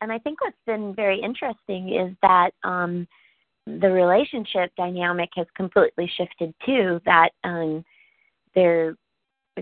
[0.00, 3.06] and i think what's been very interesting is that um
[3.80, 7.84] the relationship dynamic has completely shifted too that um
[8.54, 8.96] there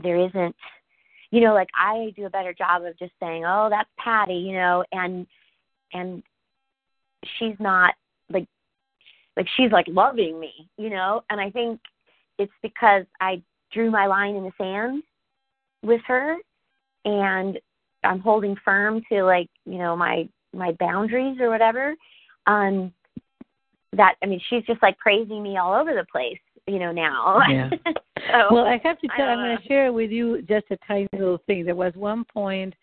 [0.03, 0.55] there isn't
[1.31, 4.53] you know like i do a better job of just saying oh that's patty you
[4.53, 5.27] know and
[5.93, 6.23] and
[7.39, 7.95] she's not
[8.31, 8.47] like
[9.37, 11.23] like she's like loving me you know?
[11.31, 11.81] And i think
[12.39, 13.43] it's because i
[13.73, 15.03] drew my line in the sand
[15.83, 16.37] with her
[17.05, 17.59] and
[18.05, 21.95] i'm holding firm to like you know my my boundaries or whatever.
[22.47, 22.93] Um
[23.97, 27.41] that I mean, she's just like praising me all over the place, you know, now.
[27.49, 27.71] Yeah.
[27.87, 29.27] so, well, I have to tell.
[29.27, 31.65] I'm going to share with you just a tiny little thing.
[31.65, 32.75] There was one point,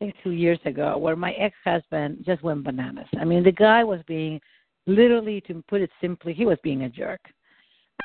[0.00, 3.06] I think two years ago, where my ex-husband just went bananas.
[3.20, 4.40] I mean, the guy was being,
[4.86, 7.20] literally, to put it simply, he was being a jerk.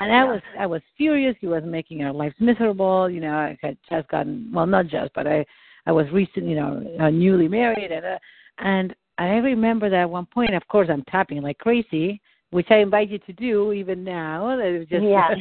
[0.00, 1.34] And I was I was furious.
[1.40, 3.10] He was making our lives miserable.
[3.10, 5.44] You know, I had just gotten well, not just, but I
[5.86, 8.18] I was recent, you know, uh, newly married, and uh,
[8.58, 10.54] and I remember that at one point.
[10.54, 14.56] Of course, I'm tapping like crazy, which I invite you to do even now.
[14.58, 15.34] That is just yeah.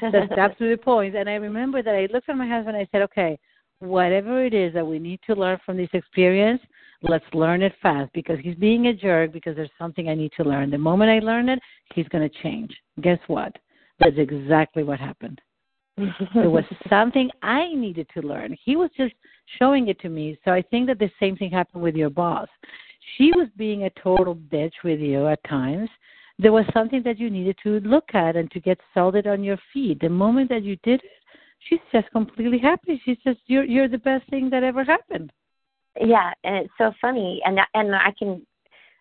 [0.12, 1.16] that's absolutely the point.
[1.16, 3.38] And I remember that I looked at my husband and I said, Okay,
[3.78, 6.60] whatever it is that we need to learn from this experience,
[7.02, 10.44] let's learn it fast because he's being a jerk because there's something I need to
[10.44, 10.70] learn.
[10.70, 11.58] The moment I learn it,
[11.94, 12.74] he's going to change.
[13.00, 13.54] Guess what?
[14.00, 15.40] That's exactly what happened.
[15.96, 18.56] there was something I needed to learn.
[18.64, 19.14] He was just
[19.58, 20.38] showing it to me.
[20.44, 22.48] So I think that the same thing happened with your boss.
[23.16, 25.88] She was being a total bitch with you at times.
[26.38, 29.58] There was something that you needed to look at and to get solid on your
[29.72, 30.00] feet.
[30.00, 31.10] The moment that you did it,
[31.68, 33.00] she's just completely happy.
[33.04, 35.32] She's just you're you're the best thing that ever happened.
[36.00, 38.44] Yeah, and it's so funny, and and I can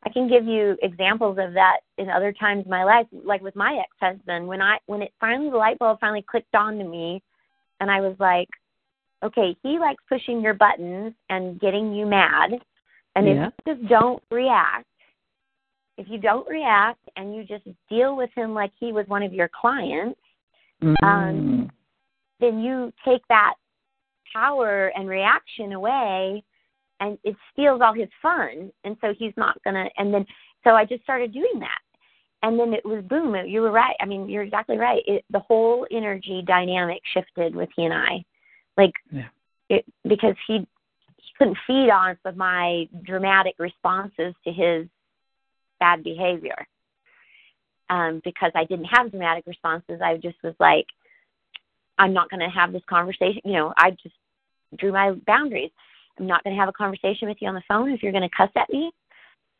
[0.06, 3.56] I can give you examples of that in other times in my life, like with
[3.56, 4.48] my ex husband.
[4.48, 7.22] When I when it finally the light bulb finally clicked on to me,
[7.80, 8.50] and I was like,
[9.24, 12.52] okay, he likes pushing your buttons and getting you mad,
[13.15, 13.48] and yeah.
[13.48, 14.86] if you just don't react,
[15.97, 19.34] if you don't react and you just deal with him like he was one of
[19.34, 20.19] your clients,
[20.82, 20.95] mm.
[21.03, 21.71] um,
[22.39, 23.53] then you take that
[24.34, 26.43] power and reaction away
[26.99, 28.71] and it steals all his fun.
[28.84, 30.25] And so he's not going to and then
[30.63, 31.79] so i just started doing that.
[32.41, 33.95] And then it was boom you were right.
[34.01, 35.03] I mean you're exactly right.
[35.06, 38.23] It, the whole energy dynamic shifted with he and i.
[38.77, 39.27] Like yeah.
[39.69, 40.65] it because he
[41.17, 44.88] he couldn't feed off of my dramatic responses to his
[45.84, 46.60] bad behavior
[47.89, 50.88] um because i didn't have dramatic responses i just was like
[51.98, 53.41] I'm not going to have this conversation.
[53.46, 54.15] You know, I just
[54.78, 55.72] drew my boundaries.
[56.19, 58.28] I'm not going to have a conversation with you on the phone if you're going
[58.28, 58.91] to cuss at me.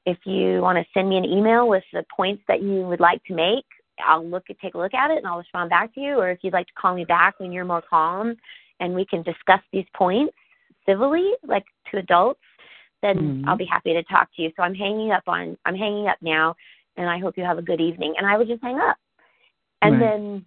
[0.06, 3.24] If you want to send me an email with the points that you would like
[3.26, 3.66] to make,
[4.06, 6.16] I'll look at take a look at it and I'll respond back to you.
[6.20, 8.36] Or if you'd like to call me back when you're more calm
[8.80, 10.36] and we can discuss these points
[10.86, 12.42] civilly, like to adults,
[13.04, 13.50] then mm-hmm.
[13.50, 14.52] I'll be happy to talk to you.
[14.56, 16.56] So I'm hanging up on I'm hanging up now
[16.98, 18.16] and I hope you have a good evening.
[18.18, 18.98] And I would just hang up.
[19.82, 20.00] And right.
[20.00, 20.46] then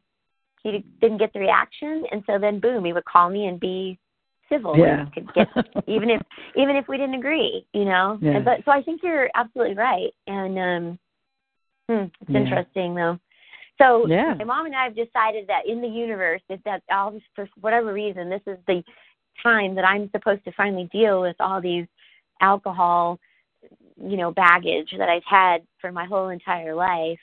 [0.62, 3.99] he didn't get the reaction, and so then boom, he would call me and be
[4.49, 4.77] civil.
[4.77, 5.01] Yeah.
[5.01, 5.49] And could get
[5.87, 6.23] even if
[6.57, 8.19] even if we didn't agree, you know.
[8.21, 8.37] Yeah.
[8.37, 10.99] And, but so I think you're absolutely right, and um,
[11.88, 12.40] hmm, it's Yeah.
[12.40, 13.19] interesting though.
[13.79, 14.35] So Yeah.
[14.38, 17.49] my mom and I have decided that in the universe, that that all this, for
[17.61, 18.83] whatever reason, this is the
[19.42, 21.87] time that I'm supposed to finally deal with all these
[22.40, 23.18] alcohol,
[23.96, 27.18] you know, baggage that I've had for my whole entire life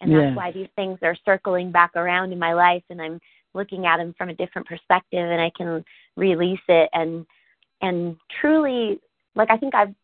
[0.00, 0.34] and that's Yeah.
[0.34, 3.20] why these things are circling back around in my life and i'm
[3.54, 5.84] looking at them from a different perspective and i can
[6.16, 7.26] release it and
[7.82, 9.00] and truly
[9.34, 9.94] like i think i've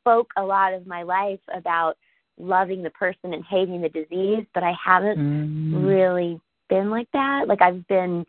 [0.00, 1.96] spoke a lot of my life about
[2.38, 5.86] loving the person and hating the disease but i haven't Mm.
[5.86, 8.24] really been like that like i've been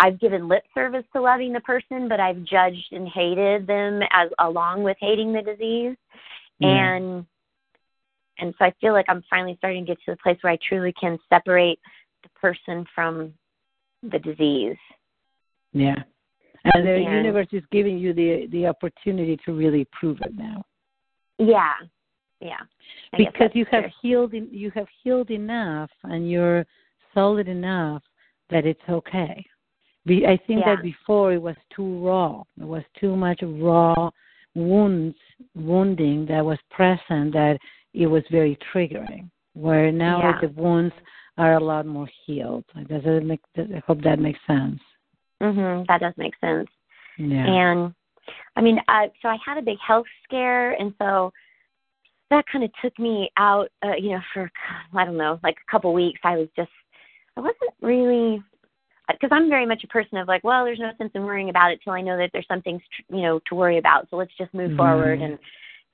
[0.00, 4.28] i've given lip service to loving the person but i've judged and hated them as
[4.40, 5.96] along with hating the disease
[6.58, 6.94] Yeah.
[6.96, 7.26] and
[8.38, 10.58] and so I feel like I'm finally starting to get to the place where I
[10.66, 11.78] truly can separate
[12.22, 13.34] the person from
[14.02, 14.78] the disease.
[15.74, 15.96] Yeah.
[16.72, 20.64] And the And- universe is giving you the the opportunity to really prove it now.
[21.38, 21.74] Yeah,
[22.40, 22.60] yeah.
[23.12, 23.92] I because you have true.
[24.00, 26.64] healed en- you have healed enough and you're
[27.12, 28.02] solid enough
[28.48, 29.44] that it's okay.
[30.06, 30.76] Be, I think Yeah.
[30.76, 32.42] that before it was too raw.
[32.60, 34.10] It was too much raw
[34.54, 35.16] wounds
[35.54, 37.58] wounding that was present that
[37.94, 39.30] it was very triggering.
[39.54, 40.40] Where now Yeah.
[40.40, 40.94] the wounds
[41.36, 42.64] are a lot more healed.
[42.86, 43.40] Does it make?
[43.56, 44.80] I hope that makes sense.
[45.40, 45.86] Mhm.
[45.86, 46.68] That does make sense.
[47.16, 47.46] Yeah.
[47.46, 47.94] And
[48.56, 51.32] I mean, I, so I had a big health scare, and so
[52.30, 53.70] that kind of took me out.
[53.82, 54.50] Uh, you know, for
[54.94, 56.20] I don't know, like a couple weeks.
[56.24, 56.70] I was just,
[57.36, 58.42] I wasn't really,
[59.12, 61.72] because I'm very much a person of like, well, there's no sense in worrying about
[61.72, 64.08] it till I know that there's something, you know, to worry about.
[64.10, 65.20] So let's just move forward.
[65.20, 65.38] And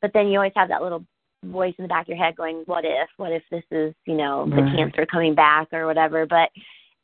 [0.02, 1.04] but then you always have that little
[1.44, 3.08] voice in the back of your head going, what if?
[3.16, 4.76] What if this is, you know, the Right.
[4.76, 6.26] cancer coming back or whatever?
[6.26, 6.50] But,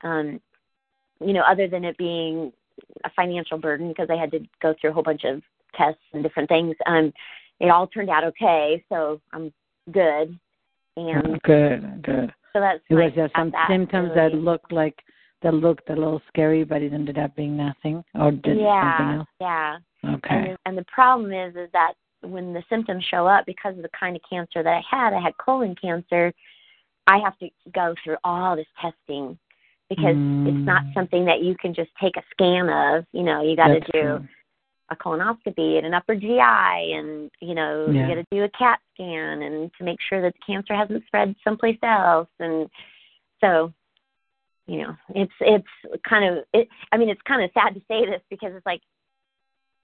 [0.03, 0.40] um,
[1.20, 2.53] you know, other than it being
[3.05, 5.42] a financial burden because I had to go through a whole bunch of
[5.75, 6.75] tests and different things.
[6.87, 7.12] Um,
[7.61, 9.53] it all turned out okay, so I'm
[9.92, 10.38] good.
[10.96, 12.33] And good, good.
[12.53, 14.96] so that's It was just some that symptoms that looked like
[15.43, 19.17] that looked a little scary, but it ended up being nothing, or did something yeah,
[19.19, 19.29] else.
[19.41, 19.77] yeah.
[20.05, 20.49] Okay.
[20.51, 23.91] And and the problem is is that when the symptoms show up because of the
[23.99, 26.33] kind of cancer that I had, I had colon cancer.
[27.09, 29.37] I have to go through all this testing
[29.91, 30.95] because it's not Mm.
[30.95, 33.05] something that you can just take a scan of.
[33.13, 34.29] You know, you got to do true.
[34.91, 38.03] a colonoscopy and an upper GI, and you know Yeah.
[38.03, 41.05] you got to do a CAT scan and to make sure that the cancer hasn't
[41.07, 42.29] spread someplace else.
[42.39, 42.71] And
[43.41, 43.73] so,
[44.66, 46.68] you know, it's it's kind of it.
[46.92, 48.81] I mean, it's kind of sad to say this because it's like,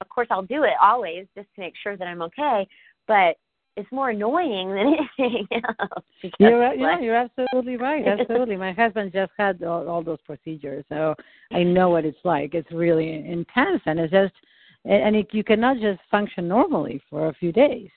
[0.00, 2.66] of course I'll do it always just to make sure that I'm okay,
[3.06, 3.36] but
[3.76, 6.04] it's more annoying than anything else.
[6.38, 8.06] You're yeah, you're absolutely right.
[8.20, 11.14] Absolutely, my husband just had all, all those procedures, so
[11.52, 12.54] I know what it's like.
[12.54, 14.34] It's really intense, and it's just
[14.84, 17.90] and it, you cannot just function normally for a few days.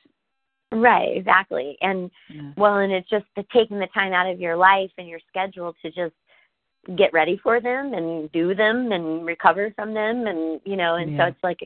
[0.72, 1.78] Right, exactly.
[1.82, 2.52] And yeah.
[2.56, 5.76] well, and it's just the taking the time out of your life and your schedule
[5.82, 6.14] to just
[6.98, 11.14] get ready for them and do them and recover from them and you know, and
[11.14, 11.18] yeah.
[11.18, 11.60] so it's like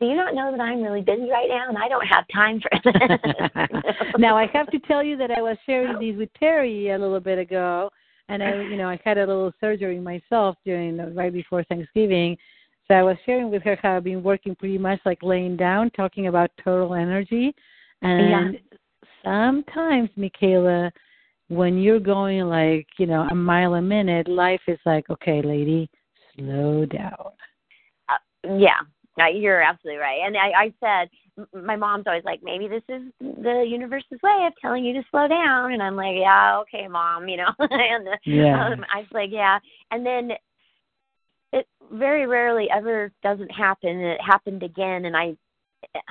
[0.00, 2.60] do you not know that I'm really busy right now and I don't have time
[2.60, 4.14] for this?
[4.18, 7.20] now I have to tell you that I was sharing these with Terry a little
[7.20, 7.90] bit ago
[8.28, 12.36] and I you know, I had a little surgery myself during right before Thanksgiving.
[12.88, 15.90] So I was sharing with her how I've been working pretty much like laying down,
[15.90, 17.54] talking about total energy
[18.02, 18.60] and yeah.
[19.24, 20.90] sometimes, Mikaela,
[21.50, 25.90] when you're going like, you know, a mile a minute, life is like, okay, lady,
[26.36, 27.32] slow down.
[28.08, 30.20] Uh, yeah, you're absolutely right.
[30.24, 31.10] And I, I said,
[31.52, 35.26] my mom's always like, maybe this is the universe's way of telling you to slow
[35.26, 35.72] down.
[35.72, 37.50] And I'm like, yeah, okay, mom, you know.
[37.58, 38.66] and yeah.
[38.66, 39.58] um, I was like, yeah.
[39.90, 40.30] And then
[41.52, 43.98] it very rarely ever doesn't happen.
[43.98, 45.34] It happened again, and I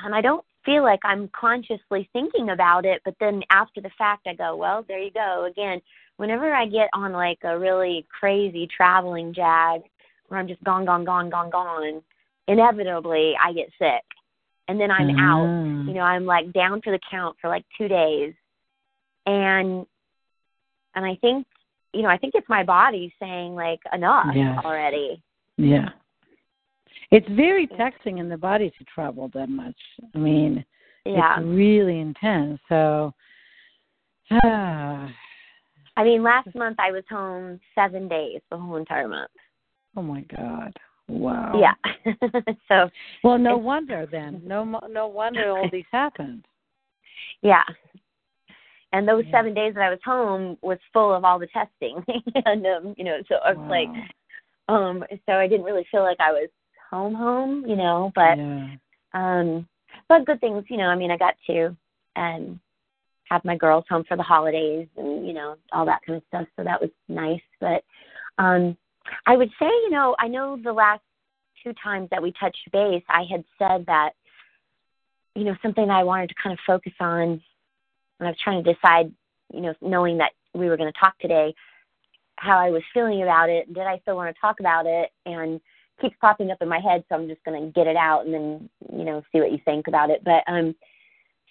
[0.04, 4.28] and I don't feel like I'm consciously thinking about it, but then after the fact,
[4.28, 5.46] I go, well, there you go.
[5.50, 5.82] Again,
[6.18, 9.82] whenever I get on like a really crazy traveling jag
[10.28, 12.02] where I'm just gone, gone, gone, gone, gone,
[12.48, 14.04] inevitably I get sick.
[14.68, 15.20] And then I'm mm.
[15.20, 15.88] out.
[15.88, 18.34] You know, I'm like down for the count for like two days.
[19.26, 19.86] And
[20.94, 21.48] and I think
[21.94, 24.60] you know, I think it's my body saying like enough yes.
[24.64, 25.24] already.
[25.58, 25.90] Yeah.
[27.12, 29.76] It's very taxing in the body to travel that much.
[30.14, 30.64] I mean,
[31.06, 31.38] yeah.
[31.38, 32.60] it's really intense.
[32.70, 33.14] So,
[34.32, 35.10] I
[36.04, 39.32] mean, last month I was home seven days, the whole entire month.
[39.98, 40.74] Oh my God!
[41.10, 41.60] Wow.
[41.60, 42.14] Yeah.
[42.68, 42.90] so.
[43.24, 44.42] Well, no wonder then.
[44.46, 46.46] No, no wonder all these happened.
[47.42, 47.64] Yeah.
[48.94, 49.40] And those yeah.
[49.40, 52.04] seven days that I was home was full of all the testing,
[52.46, 53.70] and um, you know, so I was wow.
[53.70, 53.90] like,
[54.68, 56.50] um, so I didn't really feel like I was
[56.90, 58.76] home home, you know, but yeah.
[59.14, 59.68] um
[60.08, 61.76] but good things, you know, I mean I got to
[62.16, 62.60] um
[63.26, 66.48] have my girls home for the holidays and, you know, all that kind of stuff.
[66.56, 67.42] So that was nice.
[67.60, 67.84] But
[68.38, 68.78] um
[69.26, 71.02] I would say, you know, I know the last
[71.64, 74.12] two times that we touched base I had said that,
[75.36, 77.42] you know, something I wanted to kind of focus on
[78.18, 79.12] when I was trying to decide,
[79.54, 81.54] you know, knowing that we were going to talk today,
[82.38, 83.74] how I was feeling about it.
[83.74, 85.12] Did I still want to talk about it?
[85.26, 85.60] And
[86.00, 88.34] keeps popping up in my head, so I'm just going to get it out and
[88.34, 90.24] then you know see what you think about it.
[90.24, 90.76] But um,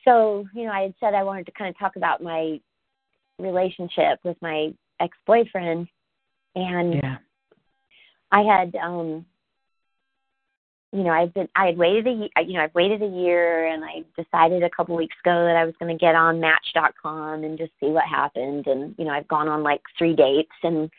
[0.04, 2.60] so you know, I had said I wanted to kind of talk about my
[3.38, 5.88] relationship with my ex-boyfriend,
[6.54, 7.16] and yeah.
[8.32, 9.24] I had um,
[10.92, 13.84] you know, I've been I had waited a you know I've waited a year, and
[13.84, 17.58] I decided a couple weeks ago that I was going to get on Match.com and
[17.58, 20.90] just see what happened, and you know I've gone on like three dates and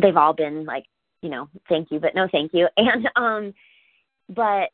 [0.00, 0.84] they've all been like
[1.22, 2.68] you know, thank you, but no thank you.
[2.76, 3.54] And um
[4.28, 4.70] but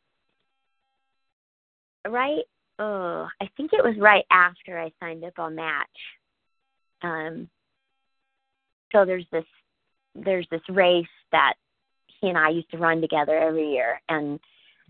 [2.08, 2.44] right
[2.78, 5.86] oh I think it was right after I signed up on Match.
[7.02, 7.48] Um
[8.92, 9.44] so there's this
[10.14, 11.54] there's this race that
[12.20, 14.40] he and I used to run together every year and mm.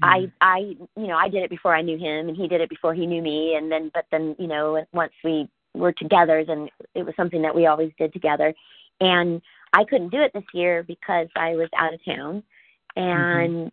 [0.02, 2.70] I I you know I did it before I knew him and he did it
[2.70, 6.68] before he knew me and then but then you know once we were together then
[6.94, 8.54] it was something that we always did together
[9.00, 9.42] and
[9.72, 12.42] I couldn't do it this year because I was out of town,
[12.94, 13.70] and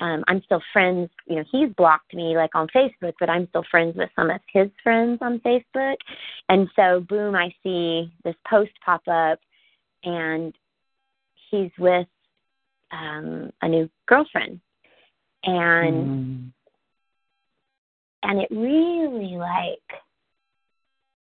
[0.00, 0.04] mm-hmm.
[0.04, 1.10] um, I'm still friends.
[1.26, 4.40] You know, he's blocked me like on Facebook, but I'm still friends with some of
[4.52, 5.96] his friends on Facebook,
[6.48, 9.40] and so boom, I see this post pop up,
[10.04, 10.54] and
[11.50, 12.06] he's with
[12.92, 14.60] um, a new girlfriend,
[15.44, 16.52] and mm.
[18.22, 20.00] and it really like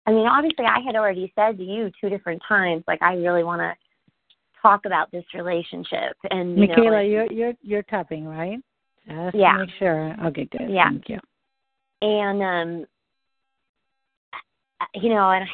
[0.08, 3.44] I mean, obviously, I had already said to you two different times, like I really
[3.44, 3.74] want to
[4.62, 6.16] talk about this relationship.
[6.30, 8.60] And you Mikaela, know, you're you're you're tapping, right?
[9.08, 9.58] Just yeah.
[9.58, 10.16] Make sure.
[10.28, 10.70] Okay, good.
[10.70, 10.90] Yeah.
[10.90, 11.20] Thank you.
[12.02, 12.86] And um,
[14.94, 15.46] you know, and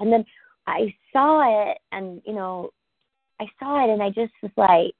[0.00, 0.24] and then
[0.66, 2.70] I saw it, and you know,
[3.40, 4.94] I saw it, and I just was like,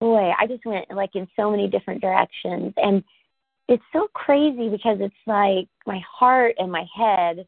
[0.00, 3.02] boy, I just went like in so many different directions, and
[3.68, 7.46] it's so crazy because it's like my heart and my head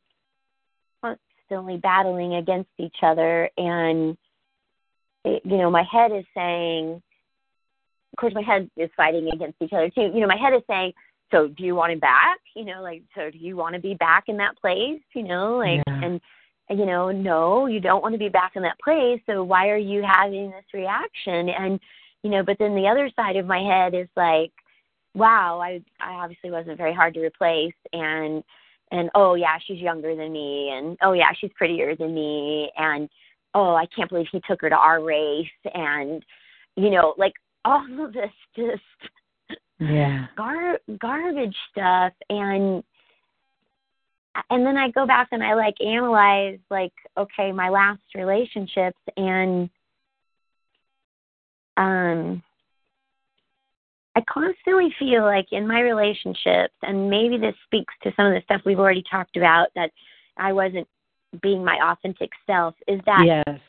[1.02, 3.50] constantly battling against each other.
[3.56, 4.16] And
[5.24, 7.02] it, you know my head is saying
[8.12, 10.10] of course my head is fighting against each other too.
[10.14, 10.92] You know my head is saying
[11.32, 12.38] so do you want him back?
[12.54, 15.02] You know like so do you want to be back in that place?
[15.14, 16.00] You know like yeah.
[16.02, 16.20] and
[16.70, 19.20] you know no you don't want to be back in that place.
[19.26, 21.50] So why are you having this reaction?
[21.50, 21.78] And
[22.22, 24.52] you know but then the other side of my head is like
[25.16, 27.74] wow, I I obviously wasn't very hard to replace.
[27.92, 28.44] And
[28.92, 30.70] and oh yeah, she's younger than me.
[30.72, 32.70] And oh yeah, she's prettier than me.
[32.76, 33.08] And
[33.54, 35.46] oh, I can't believe he took her to our race.
[35.74, 36.22] And
[36.76, 37.32] you know, like
[37.64, 38.82] all of this just
[39.80, 40.26] yeah.
[40.36, 42.12] gar- garbage stuff.
[42.28, 42.84] And
[44.50, 49.00] and then I go back and I like analyze like okay my last relationships.
[49.16, 49.70] And
[51.78, 52.42] um
[54.16, 58.40] I constantly feel like in my relationships and maybe this speaks to some of the
[58.44, 59.90] stuff we've already talked about that
[60.38, 60.88] I wasn't
[61.42, 63.60] being my authentic self is that yes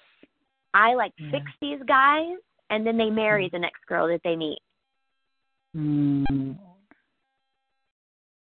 [0.74, 1.32] I like Yeah.
[1.32, 2.38] fix these guys
[2.70, 4.60] and then they marry the next girl that they meet.
[5.76, 6.58] mm.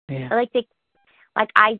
[0.09, 0.66] yeah I like they
[1.36, 1.78] like I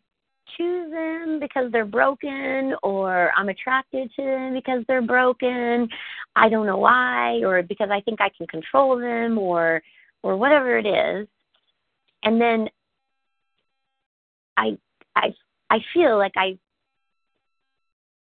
[0.56, 5.88] choose them because they're broken or I'm attracted to them because they're broken.
[6.36, 9.82] I don't know why or because I think I can control them or
[10.25, 11.29] or whatever it is.
[12.25, 12.68] And then
[14.57, 14.79] I
[15.14, 15.35] I
[15.70, 16.59] I feel like I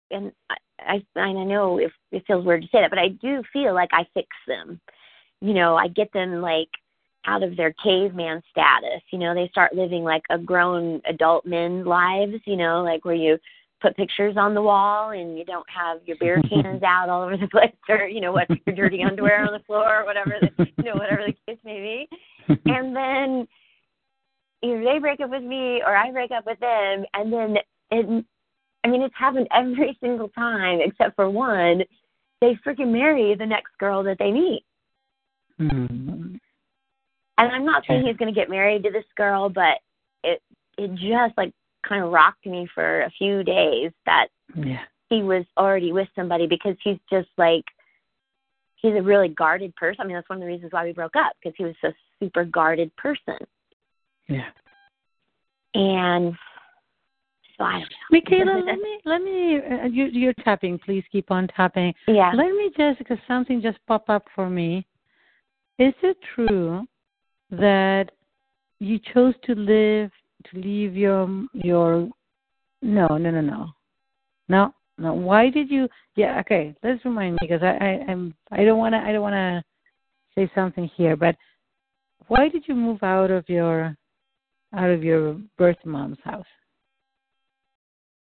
[0.09, 0.55] and I
[1.15, 3.89] I, I know if it feels weird to say that, but I do feel like
[3.91, 4.79] I fix them.
[5.41, 6.69] You know, I get them like
[7.25, 9.01] out of their caveman status.
[9.11, 13.13] You know, they start living like a grown adult men lives, you know, like where
[13.15, 13.37] you
[13.81, 17.37] put pictures on the wall and you don't have your beer cans out all over
[17.37, 20.67] the place or, you know, what your dirty underwear on the floor or whatever the
[20.77, 22.17] you know, whatever the case may be.
[22.65, 23.47] And then
[24.63, 27.57] either they break up with me or I break up with them and then
[27.91, 28.25] it
[28.83, 31.83] I mean it's happened every single time except for one.
[32.41, 34.63] They freaking marry the next girl that they meet.
[35.59, 36.39] mm.
[37.37, 39.77] And I'm not saying he's going to get married to this girl, but
[40.23, 40.41] it
[40.77, 41.53] it just like
[41.87, 46.47] kind of rocked me for a few days that yeah he was already with somebody
[46.47, 47.65] because he's just like
[48.75, 50.01] he's a really guarded person.
[50.01, 51.89] I mean, that's one of the reasons why we broke up because he was a
[52.19, 53.37] super guarded person.
[54.27, 54.49] yeah
[55.73, 56.33] And
[57.57, 58.19] so I don't know.
[58.19, 59.57] Mikaela, let me let me.
[59.57, 60.79] Uh, you, you're tapping.
[60.79, 61.93] Please keep on tapping.
[62.07, 62.31] Yeah.
[62.33, 64.85] Let me just because something just popped up for me.
[65.79, 66.85] Is it true
[67.51, 68.11] that
[68.79, 70.11] you chose to live
[70.45, 72.09] to leave your your?
[72.81, 73.67] No, no, no, no,
[74.47, 75.13] no, no.
[75.13, 75.87] Why did you?
[76.15, 76.75] Yeah, okay.
[76.83, 79.63] Let's remind me because I, I I'm I don't want to I don't want to
[80.35, 81.35] say something here, but
[82.27, 83.95] why did you move out of your
[84.75, 86.45] out of your birth mom's house?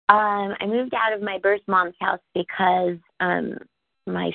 [0.08, 3.54] Um, I moved out of my birth mom's house because um
[4.06, 4.30] my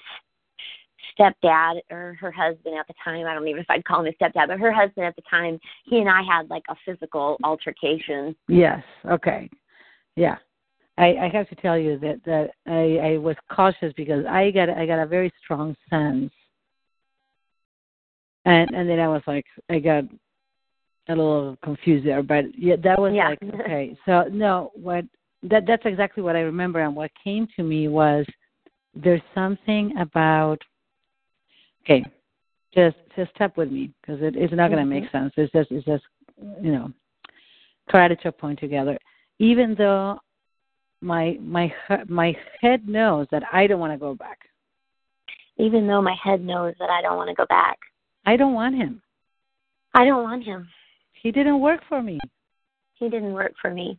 [1.20, 4.14] stepdad or her husband at the time, I don't even know if I'd call him
[4.14, 7.38] a stepdad, but her husband at the time, he and I had like a physical
[7.44, 8.36] altercation.
[8.48, 8.84] Yes.
[9.10, 9.50] Okay.
[10.16, 10.38] Yeah.
[10.98, 14.70] I, I have to tell you that that I, I was cautious because I got
[14.70, 16.32] I got a very strong sense,
[18.46, 20.06] and and then I was like I got
[21.10, 23.30] a little confused there, but yeah, that was Yeah.
[23.30, 23.96] like okay.
[24.06, 25.06] So no, what
[25.44, 28.26] that that's exactly what I remember, and what came to me was
[28.96, 30.60] there's something about
[31.88, 32.06] okay,
[32.74, 35.34] just just step with me because it, it's not going to make sense.
[35.38, 36.04] It's just it's just
[36.62, 36.92] you know
[37.90, 38.98] try to to point together.
[39.40, 40.20] Even though
[41.02, 41.72] my my
[42.08, 44.40] my head knows that I don't want to go back.
[45.58, 47.80] Even though my head knows that I don't want to go back.
[48.26, 49.02] I don't want him.
[49.96, 50.68] I don't want him.
[51.14, 52.20] He didn't work for me.
[52.96, 53.98] He didn't work for me.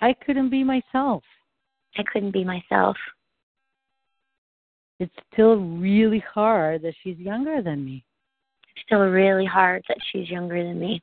[0.00, 1.24] I couldn't be myself.
[1.96, 2.96] I couldn't be myself.
[4.98, 8.04] It's still really hard that she's younger than me.
[8.74, 11.02] It's still really hard that she's younger than me.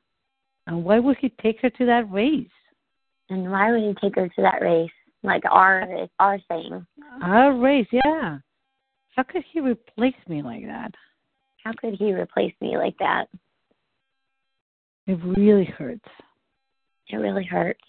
[0.66, 2.46] And why would he take her to that race?
[3.30, 4.90] And why would he take her to that race?
[5.22, 6.86] Like our our thing.
[7.22, 8.38] Our race, yeah.
[9.16, 10.92] How could he replace me like that?
[11.64, 13.26] How could he replace me like that?
[15.06, 16.08] It really hurts.
[17.08, 17.80] It really hurts.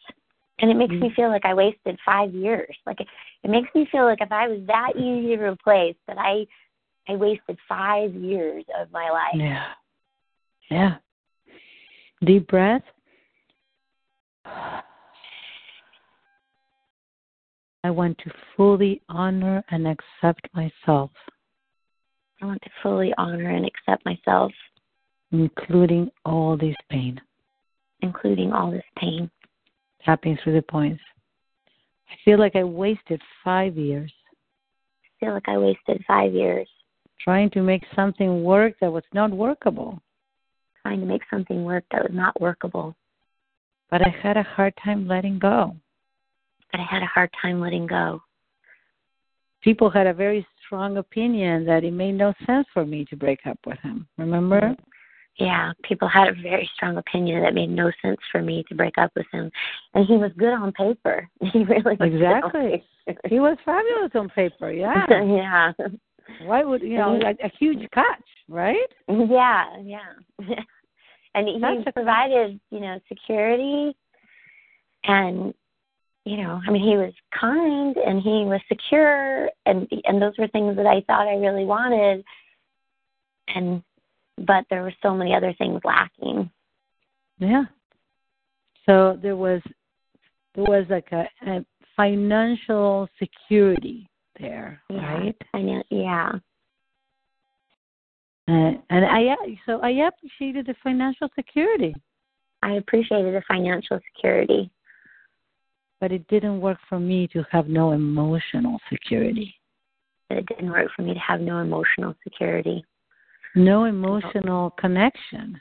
[0.60, 1.16] And it makes me mm-hmm.
[1.16, 2.76] feel like I wasted five years.
[2.86, 3.08] Like it,
[3.44, 6.46] it makes me feel like if I was that easy to replace, that I
[7.08, 9.36] I wasted five years of my life.
[9.36, 9.68] Yeah.
[10.70, 10.96] Yeah.
[12.26, 12.84] Deep breath.
[17.84, 21.12] I want to fully honor and accept myself,
[22.42, 24.52] I want to fully honor and accept myself,
[25.32, 27.22] including all this pain.
[28.02, 29.30] including all this pain.
[30.08, 31.04] Tapping through the points.
[32.10, 34.12] I feel like I wasted five years
[35.04, 36.68] I feel like I wasted five years
[37.20, 40.02] trying to make something work that was not workable.
[40.82, 42.96] trying to make something work that was not workable.
[43.92, 45.76] But I had a hard time letting go.
[46.72, 48.22] But I had a hard time letting go.
[49.62, 53.40] People had a very strong opinion that it made no sense for me to break
[53.46, 54.08] up with him.
[54.18, 54.74] Remember?
[55.40, 58.98] Yeah, people had a very strong opinion that made no sense for me to break
[58.98, 59.52] up with him.
[59.94, 61.30] And he was good on paper.
[61.54, 62.84] He really was exactly.
[63.26, 64.72] he was fabulous on paper.
[64.72, 65.06] Yeah.
[65.10, 65.72] yeah.
[66.44, 68.88] Why would you know a, a huge catch, right?
[69.08, 70.00] Yeah, yeah.
[71.36, 73.96] and he That's provided, you know, security
[75.04, 75.54] and
[76.26, 80.50] you know, I mean, he was kind and he was secure, and and those were
[80.50, 82.26] things that I thought I really wanted.
[83.48, 83.82] And
[84.38, 86.50] but there were so many other things lacking.
[87.40, 87.64] Yeah.
[88.86, 89.62] So there was
[90.56, 91.66] there was like a, a
[91.96, 94.10] financial security
[94.40, 95.14] there, yeah.
[95.14, 95.36] right?
[95.54, 96.32] I know, yeah.
[98.50, 99.36] Uh, and I
[99.66, 101.94] so I appreciated the financial security.
[102.64, 104.70] I appreciated the financial security.
[106.00, 109.56] But it didn't work for me to have no emotional security.
[110.30, 112.86] It didn't work for me to have no emotional security.
[113.58, 115.60] No emotional connection.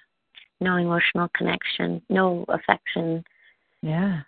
[0.60, 2.02] No emotional connection.
[2.08, 3.24] No affection.
[3.82, 4.20] Yeah.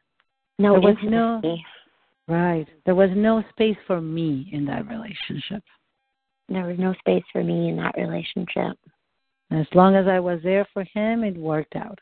[0.58, 1.64] No there was intimacy.
[2.28, 2.66] no right.
[2.84, 5.62] There was no space for me in that relationship.
[6.48, 8.78] There was no space for me in that relationship.
[9.50, 11.98] As long as I was there for him, it worked out.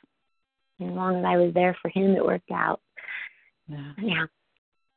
[0.80, 2.80] As long as I was there for him, it worked out.
[3.68, 3.92] Yeah.
[4.00, 4.26] Yeah.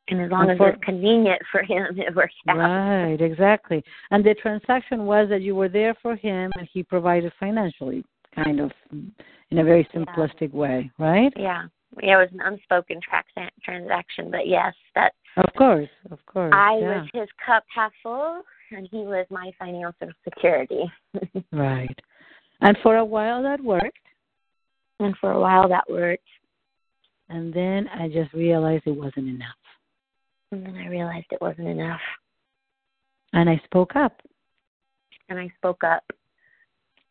[0.09, 2.57] And as long And as for- it was convenient for him, it worked out.
[2.57, 3.83] Right, exactly.
[4.11, 8.03] And the transaction was that you were there for him and he provided financially,
[8.35, 11.31] kind of in a very simplistic way, right?
[11.35, 11.65] Yeah.
[12.03, 16.51] Yeah, it was an unspoken tra- transaction, but yes, that Of course, of course.
[16.53, 17.01] I yeah.
[17.01, 19.93] was his cup half full and he was my financial
[20.23, 20.83] security.
[21.51, 21.97] Right.
[22.61, 23.97] And for a while that worked.
[24.99, 26.27] and for a while that worked.
[27.29, 29.55] And then I just realized it wasn't enough.
[30.51, 32.01] And then I realized it wasn't enough.
[33.33, 34.19] And I spoke up.
[35.29, 36.03] And I spoke up.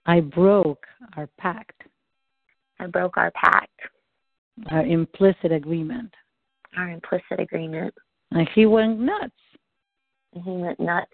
[0.07, 0.86] I broke
[1.18, 1.82] our pact,
[2.80, 3.78] I broke our pact,
[4.70, 6.14] our implicit agreement.
[6.78, 7.95] our implicit agreement.
[8.30, 9.32] And he went nuts.
[10.34, 11.12] And he went nuts.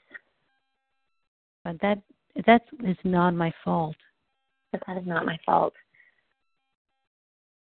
[1.64, 2.02] But that
[2.46, 3.96] that is not my fault.
[4.70, 5.74] But that is not my fault.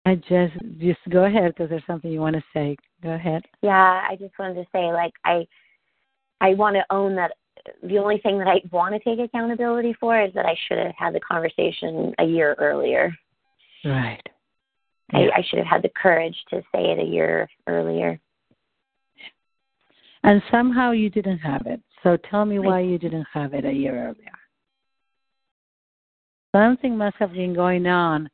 [0.06, 2.76] I just just go ahead because there's something you want to say.
[3.02, 3.42] Go ahead.
[3.60, 5.46] Yeah, I just wanted to say like I
[6.40, 7.32] I want to own that
[7.82, 10.94] the only thing that I want to take accountability for is that I should have
[10.96, 13.12] had the conversation a year earlier.
[13.84, 14.22] Right.
[15.12, 15.30] I, Yeah.
[15.36, 18.20] I should have had the courage to say it a year earlier.
[20.22, 21.80] And somehow you didn't have it.
[22.04, 24.32] So tell me why you didn't have it a year earlier.
[26.54, 28.30] Something must have been going on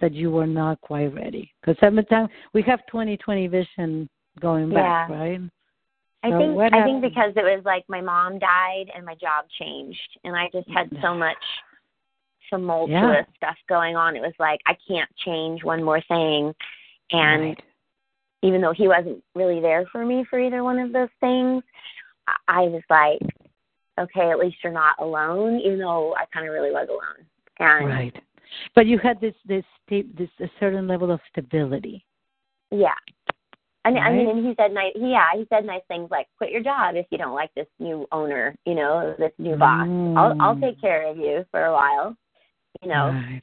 [0.00, 1.52] that you were not quite ready.
[1.60, 4.08] Because sometimes we have 2020 vision
[4.40, 5.14] going back, Yeah.
[5.16, 5.40] right?
[6.22, 9.44] I So think I think because it was like my mom died and my job
[9.58, 11.36] changed and I just had so much
[12.50, 13.22] tumultuous Yeah.
[13.36, 14.16] stuff going on.
[14.16, 16.54] It was like I can't change one more thing
[17.12, 17.62] and Right.
[18.42, 21.62] even though he wasn't really there for me for either one of those things,
[22.26, 23.20] I, I was like,
[23.98, 27.26] okay, at least you're not alone, even though I kind of really was alone.
[27.58, 28.22] And Right.
[28.74, 32.04] But you had this this this a certain level of stability.
[32.70, 32.94] yeah,
[33.84, 34.36] and I mean, Right.
[34.36, 34.92] and he said nice.
[34.96, 38.06] Yeah, he said nice things like, "Quit your job if you don't like this new
[38.12, 39.86] owner, you know, this new boss.
[40.16, 40.60] I'll I'll Mm.
[40.60, 42.16] take care of you for a while,
[42.82, 43.42] you know." Right.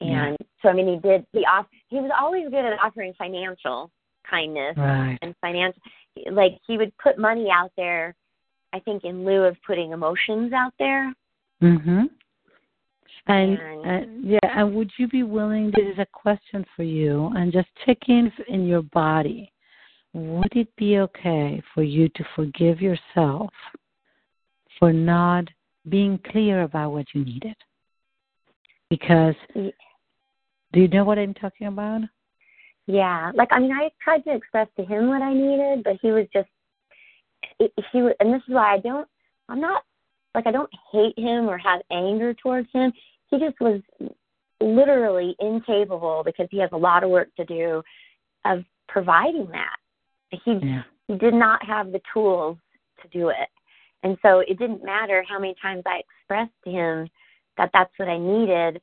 [0.00, 0.26] Yeah.
[0.26, 1.26] And so I mean, he did.
[1.32, 1.66] He off.
[1.88, 3.90] He was always good at offering financial
[4.24, 5.18] kindness Right.
[5.22, 5.80] and financial.
[6.30, 8.14] Like he would put money out there.
[8.72, 11.12] I think in lieu of putting emotions out there.
[11.62, 12.10] Mhm.
[13.26, 15.70] And And- uh, yeah, and would you be willing?
[15.70, 19.50] This is a question for you, and just check in in your body.
[20.12, 23.52] Would it be okay for you to forgive yourself
[24.78, 25.48] for not
[25.88, 27.56] being clear about what you needed?
[28.90, 32.02] Because do you know what I'm talking about?
[32.86, 36.10] Yeah, like I mean, I tried to express to him what I needed, but he
[36.10, 36.48] was just
[37.58, 39.08] he he was, and this is why I don't.
[39.48, 39.84] I'm not
[40.34, 42.92] like I don't hate him or have anger towards him.
[43.34, 43.80] He just was
[44.60, 47.82] literally incapable because he has a lot of work to do
[48.44, 49.76] of providing that.
[50.30, 50.82] He Yeah.
[51.08, 52.56] he did not have the tools
[53.02, 53.48] to do it,
[54.04, 57.10] and so it didn't matter how many times I expressed to him
[57.56, 58.80] that that's what I needed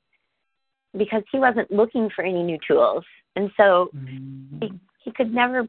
[0.97, 4.61] because he wasn't looking for any new tools and so Mhm.
[4.61, 5.67] he he could never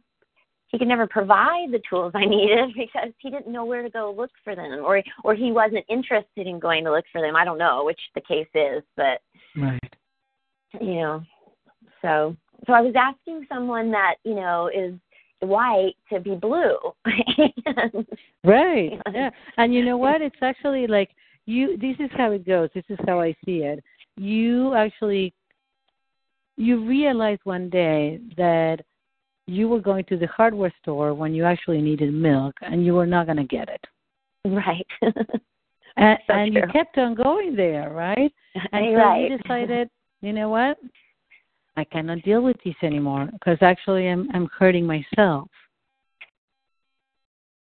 [0.72, 4.12] he could never provide the tools I needed because he didn't know where to go
[4.16, 7.36] look for them or or he wasn't interested in going to look for them.
[7.36, 9.20] I don't know which the case is, but
[9.56, 9.94] Right.
[10.80, 11.22] you know.
[12.00, 14.94] So so I was asking someone that, you know, is
[15.40, 16.76] white to be blue.
[18.44, 18.98] Right.
[19.12, 19.30] Yeah.
[19.56, 20.20] And you know what?
[20.20, 21.10] It's actually like
[21.46, 22.70] you this is how it goes.
[22.74, 23.82] This is how I see it.
[24.16, 25.32] you actually
[26.56, 28.78] you realize one day that
[29.46, 33.06] you were going to the hardware store when you actually needed milk and you were
[33.06, 33.84] not going to get it.
[34.44, 34.86] Right.
[35.96, 38.32] and, so and you kept on going there, right?
[38.72, 39.30] And so right.
[39.30, 39.88] you decided,
[40.20, 40.76] you know what?
[41.76, 45.48] I cannot deal with this anymore because actually I'm I'm hurting myself.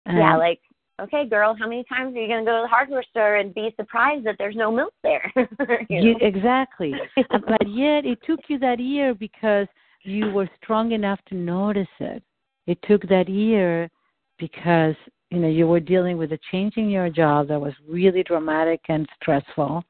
[0.07, 0.61] yeah, like
[1.01, 3.55] okay, girl, how many times are you going to go to the hardware store and
[3.55, 5.33] be surprised that there's no milk there?
[5.89, 6.93] you You, exactly.
[7.16, 9.66] But yet it took you that year because
[10.05, 12.22] you were strong enough to notice it.
[12.66, 13.90] It took that year
[14.38, 14.94] because
[15.30, 18.80] you know you were dealing with a change in your job that was really dramatic
[18.88, 19.82] and stressful,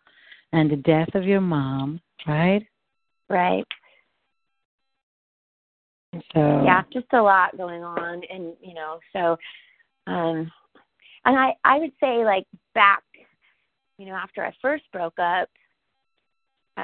[0.52, 2.66] and the death of your mom, right?
[3.28, 3.66] right.
[6.32, 9.36] So yeah just a lot going on and you know so
[10.06, 10.50] um
[11.24, 13.02] and i i would say like back
[13.98, 15.48] you know after i first broke up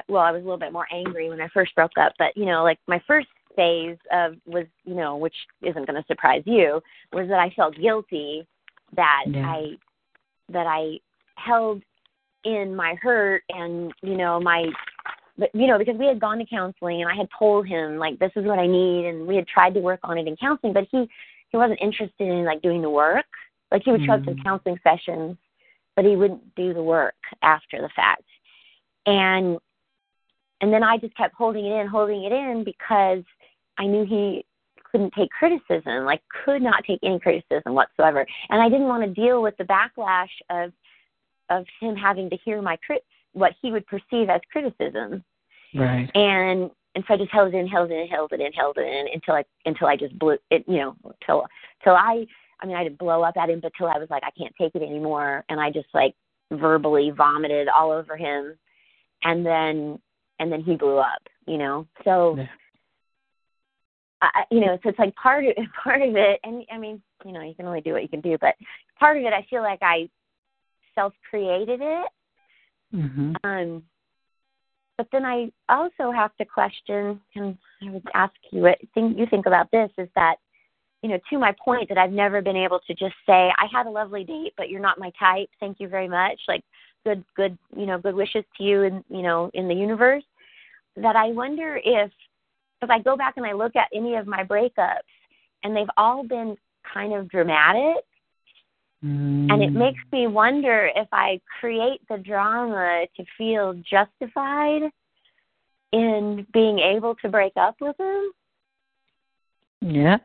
[0.08, 2.44] well i was a little bit more angry when i first broke up but you
[2.44, 6.80] know like my first phase of was you know which isn't going to surprise you
[7.12, 8.46] was that i felt guilty
[8.94, 9.46] that Yeah.
[9.46, 9.70] i
[10.48, 10.98] that i
[11.36, 11.82] held
[12.44, 14.66] in my hurt and you know my
[15.36, 18.18] but you know because we had gone to counseling and i had told him like
[18.18, 20.72] this is what i need and we had tried to work on it in counseling
[20.72, 21.08] but he
[21.48, 23.26] he wasn't interested in like doing the work
[23.72, 24.42] like he would show up to Mm.
[24.42, 25.36] counseling sessions
[25.96, 28.22] but he wouldn't do the work after the fact
[29.06, 29.58] and
[30.60, 33.22] and then i just kept holding it in holding it in because
[33.78, 34.44] i knew he
[34.90, 38.26] couldn't take criticism like could not take any criticism whatsoever.
[38.50, 40.72] And i didn't want to deal with the backlash of
[41.48, 45.24] of him having to hear my crit what he would perceive as criticism.
[45.74, 46.10] Right.
[46.16, 48.76] and and so I just held it in, held it in, held it in, held
[48.76, 51.46] it in until I until I just blew it, you know, till
[51.84, 52.26] till I
[52.60, 54.54] I mean I didn't blow up at him, but till I was like I can't
[54.58, 56.14] take it anymore, and I just like
[56.50, 58.58] verbally vomited all over him,
[59.22, 60.00] and then
[60.40, 61.86] and then he blew up, you know.
[62.04, 62.46] So Yeah.
[64.22, 67.32] I, you know, so it's like part of part of it, and I mean, you
[67.32, 68.54] know, you can only do what you can do, but
[68.98, 70.08] part of it, I feel like I
[70.94, 72.08] self created it,
[72.92, 73.36] Mhm.
[73.44, 73.84] um,
[74.98, 79.26] but then I also have to question, and I would ask you what think you
[79.26, 80.36] think about this is that,
[81.02, 83.86] you know, to my point that I've never been able to just say I had
[83.86, 85.48] a lovely date, but you're not my type.
[85.60, 86.38] Thank you very much.
[86.48, 86.62] Like
[87.04, 90.24] good, good, you know, good wishes to you, and you know, in the universe.
[90.96, 92.10] That I wonder if,
[92.82, 94.98] if I go back and I look at any of my breakups,
[95.62, 96.56] and they've all been
[96.92, 98.04] kind of dramatic
[99.02, 99.76] and it Mm.
[99.76, 104.90] makes me wonder if I create the drama to feel justified
[105.92, 108.30] in being able to break up with him.
[109.80, 110.18] Yeah.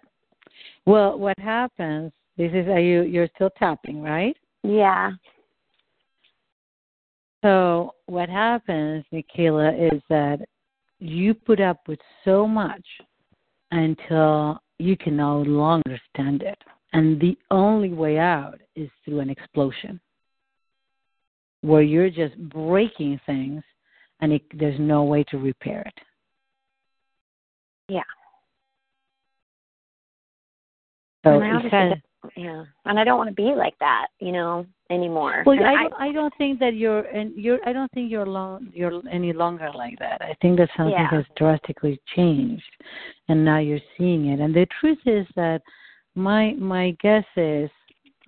[0.86, 2.12] Well, what happens?
[2.38, 4.36] This is are you you're still tapping, right?
[4.64, 5.14] Yeah.
[7.42, 10.46] So what happens, Mikaela, is that
[11.06, 12.86] you put up with so much
[13.72, 16.58] until you can no longer stand it.
[16.94, 20.00] And the only way out is through an explosion
[21.62, 23.64] where you're just breaking things
[24.22, 26.04] and it, there's no way to repair it.
[27.90, 28.02] Yeah.
[31.24, 31.40] So
[32.26, 32.66] it obviously has, don't- yeah.
[32.86, 35.44] And I don't want to be like that, you know, anymore.
[35.46, 38.26] Well, And I don't, I don't think that you're and you're I don't think you're
[38.26, 40.22] long you're any longer like that.
[40.22, 41.10] I think that something Yeah.
[41.10, 42.64] has drastically changed,
[43.30, 44.40] and now you're seeing it.
[44.40, 45.62] And the truth is that
[46.16, 47.70] my my guess is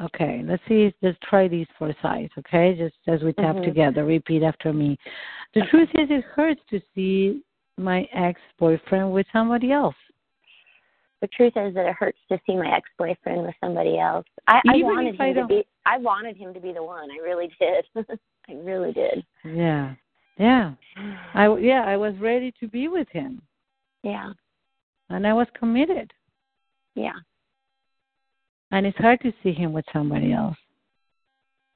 [0.02, 0.42] okay.
[0.46, 0.94] Let's see.
[1.02, 3.64] Let's try these four sides Okay, just as we tap Mhm.
[3.66, 4.98] together, repeat after me.
[5.54, 7.42] The truth is, it hurts to see
[7.78, 9.96] my ex boyfriend with somebody else.
[11.22, 14.26] The truth is that it hurts to see my ex boyfriend with somebody else.
[14.48, 17.10] I, I wanted I him to be I wanted him to be the one.
[17.12, 17.86] I really did.
[18.50, 19.26] I really did.
[19.44, 19.96] Yeah,
[20.38, 20.74] yeah.
[21.34, 23.42] I yeah I was ready to be with him,
[24.04, 24.32] Yeah.
[25.10, 26.12] and I was committed.
[26.96, 27.14] Yeah.
[28.72, 30.58] And it's hard to see him with somebody else,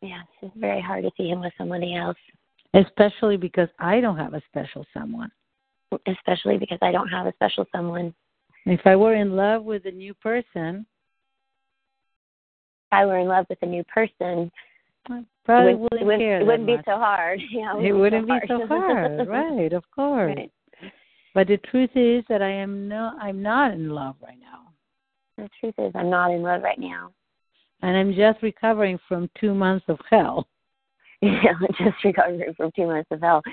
[0.01, 0.21] Yeah.
[0.41, 2.17] It's very hard to see him with somebody else.
[2.73, 5.31] especially because I don't have a special someone.
[6.07, 8.13] especially because I don't have a special someone.
[8.65, 10.85] If I were in love with a new person,
[12.85, 14.51] If I were in love with a new person,
[15.09, 16.41] I probably it wouldn't, wouldn't, care.
[16.41, 16.85] it wouldn't be much.
[16.85, 17.39] so hard.
[17.51, 19.73] Yeah, It wouldn't be so hard, right?
[19.73, 20.35] Of course.
[20.37, 20.51] Right.
[21.33, 24.73] But the truth is that I am no, I'm not in love right now,
[25.37, 27.11] The truth is, I'm not in love right now.
[27.81, 30.47] and I'm just recovering from two months of hell.
[31.23, 33.43] Yeah, just recovering from two months of hell.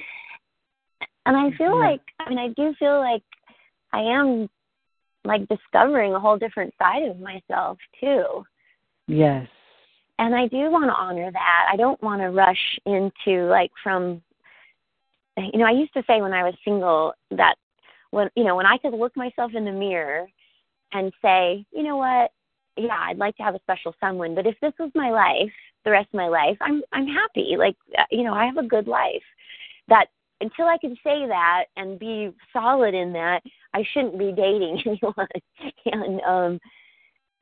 [1.27, 1.87] And I feel Yeah.
[1.91, 3.23] like, I mean, I do feel like
[3.93, 4.49] I am
[5.29, 8.45] like discovering a whole different side of myself too.
[9.07, 9.47] Yes.
[10.19, 11.67] and I do want to honor that.
[11.73, 14.23] I don't want to rush into like from
[15.37, 17.55] you know, I used to say when I was single that
[18.11, 20.27] when you know when I could look myself in the mirror
[20.93, 22.33] and say, you know what,
[22.77, 25.53] yeah, I'd like to have a special someone, but if this was my life,
[25.85, 27.55] the rest of my life, I'm I'm happy.
[27.57, 29.23] Like uh, you know, I have a good life.
[29.89, 30.07] That
[30.41, 33.43] until I can say that and be solid in that,
[33.75, 35.27] I shouldn't be dating anyone.
[35.87, 36.61] and um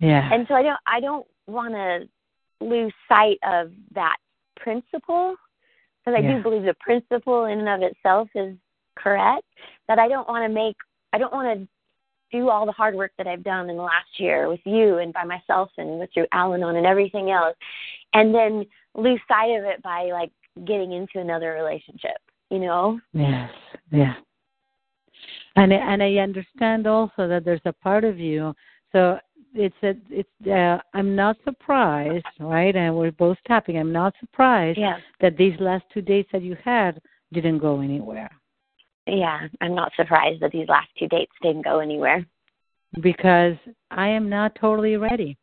[0.00, 0.28] yeah.
[0.32, 2.08] And so I don't I don't want to
[2.64, 4.16] lose sight of that
[4.58, 5.34] principle
[6.04, 6.36] because I Yeah.
[6.36, 8.56] do believe the principle in and of itself is
[8.96, 9.44] correct.
[9.88, 10.76] That I don't want to make
[11.12, 11.68] I don't want to
[12.32, 15.12] do all the hard work that I've done in the last year with you and
[15.12, 17.56] by myself and with your Al-Anon and everything else,
[18.14, 20.32] and then lose sight of it by like
[20.66, 22.16] getting into another relationship.
[22.50, 23.00] You know?
[23.12, 23.50] Yes,
[23.90, 24.14] yeah.
[25.56, 28.54] And I- and I understand also that there's a part of you.
[28.92, 29.18] So
[29.54, 32.74] it's a it's uh, I'm not surprised, right?
[32.76, 33.78] And we're both tapping.
[33.78, 34.98] I'm not surprised Yeah.
[35.20, 37.00] that these last two dates that you had
[37.32, 38.30] didn't go anywhere
[39.06, 39.48] Yeah.
[39.60, 42.24] I'm not surprised that these last two dates didn't go anywhere
[43.00, 43.56] because
[43.90, 45.36] I am not totally ready.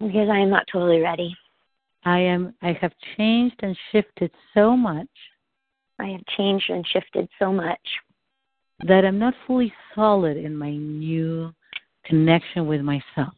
[0.00, 1.34] because I am not totally ready.
[2.04, 5.08] I am I have changed and shifted so much
[5.98, 7.80] I have changed and shifted so much.
[8.86, 11.52] that I'm not fully solid in my new
[12.04, 13.34] connection with myself.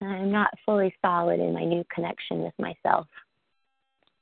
[0.00, 3.06] I'm not fully solid in my new connection with myself.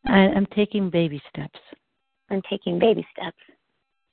[0.05, 1.59] I'm taking baby steps.
[2.31, 3.37] I'm taking baby steps,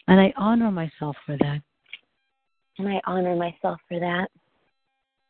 [0.08, 1.62] And I honor myself for that.
[2.78, 4.30] and I honor myself for that.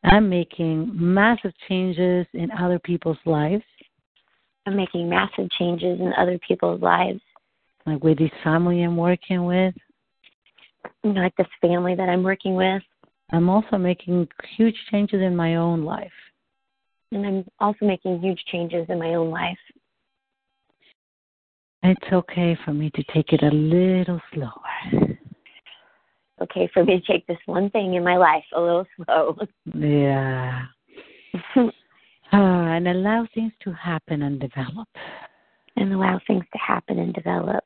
[0.03, 3.63] I'm making massive changes in other people's lives,
[4.65, 7.21] I'm making massive changes in other people's lives,
[7.87, 9.73] like with this family I'm working with.
[11.03, 12.83] you know, like this family that I'm working with,
[13.31, 14.27] I'm also making
[14.57, 16.11] huge changes in my own life.
[17.11, 19.57] and I'm also making huge changes in my own life.
[21.83, 25.17] It's okay for me to take it a little slower.
[26.41, 29.37] Okay, for me to take this one thing in my life a little slow.
[29.73, 30.65] Yeah.
[32.33, 34.89] Ah, and allow things to happen and develop.
[35.77, 37.63] And allow things to happen and develop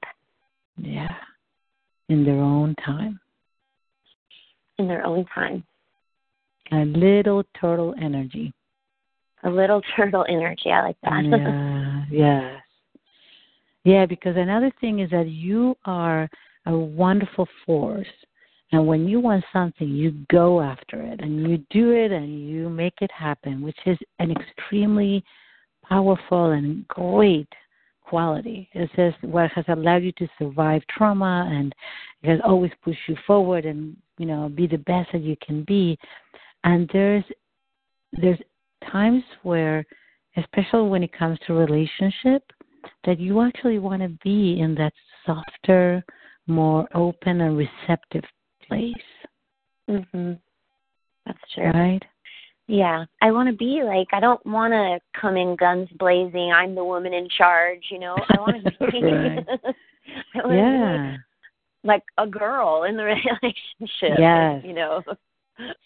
[0.78, 1.16] Yeah.
[2.10, 3.20] In their own time.
[4.78, 5.64] in their own time.
[6.72, 8.52] A little turtle energy.
[9.44, 10.72] A little turtle energy.
[10.72, 11.24] I like that.
[11.24, 12.62] Yeah, yes.
[13.84, 16.30] Yeah, because another thing is that you are
[16.66, 18.08] a wonderful force.
[18.72, 22.70] And when you want something, you go after it and you do it and you
[22.70, 25.24] make it happen, which is an extremely
[25.88, 27.50] powerful and great
[28.12, 28.70] quality.
[28.74, 31.74] It's just what has allowed you to survive trauma and
[32.22, 35.64] it has always pushed you forward and, you know, be the best that you can
[35.64, 35.98] be.
[36.66, 37.24] And there's
[38.22, 38.40] there's
[38.92, 39.86] times where
[40.36, 42.44] especially when it comes to relationship,
[43.06, 44.94] that you actually want to be in that
[45.26, 46.04] softer,
[46.48, 48.24] more open and receptive
[48.68, 49.08] place,
[49.90, 50.40] mhm.
[51.26, 51.72] That's true.
[51.72, 52.04] right?
[52.72, 56.54] Yeah, I want to be like I don't want to come in guns blazing.
[56.56, 58.24] I'm the woman in charge, you know.
[58.30, 59.46] I want to be Right.
[60.36, 61.12] I want to Yeah.
[61.12, 61.18] be
[61.84, 64.18] like a girl in the relationship.
[64.18, 64.64] Yes.
[64.64, 65.04] you know.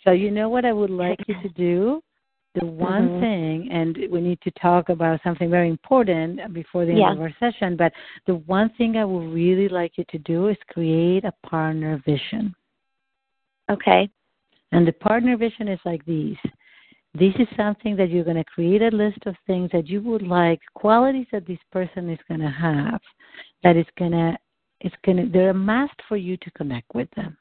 [0.04, 2.04] So you know what I would like you to do?
[2.54, 3.20] The one Mhm.
[3.20, 7.14] thing, and we need to talk about something very important before the end Yeah.
[7.14, 7.94] of our session, but
[8.28, 12.54] the one thing I would really like you to do is create a partner vision.
[13.72, 14.08] Okay.
[14.72, 16.38] And the partner vision is like these.
[17.18, 20.22] This is something that you're going to create a list of things that you would
[20.22, 23.00] like, qualities that this person is going to have,
[23.64, 24.38] that is going to,
[24.82, 27.38] it's going to, they're a must for you to connect with them.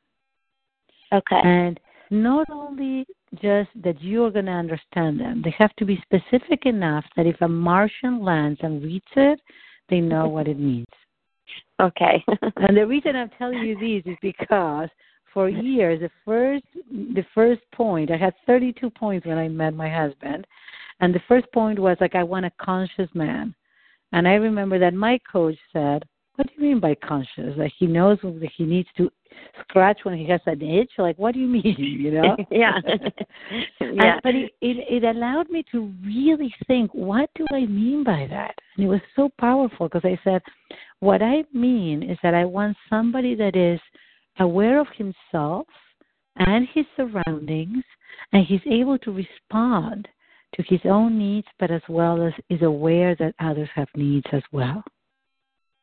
[1.12, 1.40] Okay.
[1.42, 3.04] And not only
[3.42, 7.40] just that you're going to understand them, they have to be specific enough that if
[7.40, 9.40] a Martian lands and reads it,
[9.88, 10.86] they know what it means.
[11.80, 12.24] Okay.
[12.56, 14.88] And the reason I'm telling you this is because
[15.34, 19.90] for years, the first the first point, I had 32 points when I met my
[19.90, 20.46] husband,
[21.00, 23.54] and the first point was like I want a conscious man,
[24.12, 26.04] and I remember that my coach said,
[26.36, 27.56] "What do you mean by conscious?
[27.58, 29.10] Like he knows that he needs to
[29.62, 30.92] scratch when he has an itch?
[30.98, 31.76] Like what do you mean?
[31.76, 32.78] You know?" yeah.
[32.86, 34.20] And- yeah.
[34.22, 38.54] but it, it it allowed me to really think, what do I mean by that?
[38.76, 40.42] And it was so powerful because I said,
[41.00, 43.80] what I mean is that I want somebody that is
[44.38, 45.66] aware of himself
[46.36, 47.84] and his surroundings,
[48.32, 50.08] and he's able to respond
[50.54, 54.42] to his own needs, but as well as is aware that others have needs as
[54.52, 54.82] well.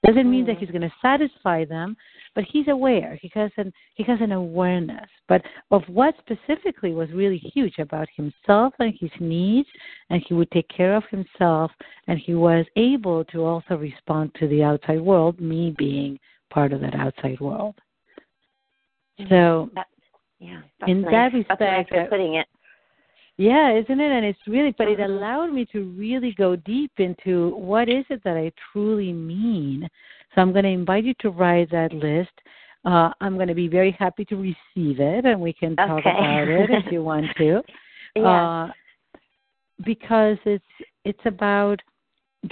[0.03, 0.59] Doesn't mean that Mm.
[0.59, 1.95] he's going to satisfy them,
[2.33, 3.19] but he's aware.
[3.21, 8.09] He has an he has an awareness, but of what specifically was really huge about
[8.15, 9.69] himself and his needs,
[10.09, 11.71] and he would take care of himself,
[12.07, 15.39] and he was able to also respond to the outside world.
[15.39, 17.75] Me being part of that outside world.
[19.29, 19.89] So, that's,
[20.39, 21.11] yeah, that's in nice.
[21.11, 22.47] that respect, that's nice putting it.
[23.37, 24.11] Yeah, isn't it?
[24.11, 25.05] And it's really, but it Mhm.
[25.05, 29.89] allowed me to really go deep into what is it that I truly mean.
[30.35, 32.31] So I'm going to invite you to write that list.
[32.85, 36.09] Uh, I'm going to be very happy to receive it, and we can talk Okay.
[36.09, 37.63] about it if you want to.
[38.15, 38.67] Yeah.
[38.67, 38.71] Uh,
[39.85, 40.65] because it's
[41.05, 41.81] it's about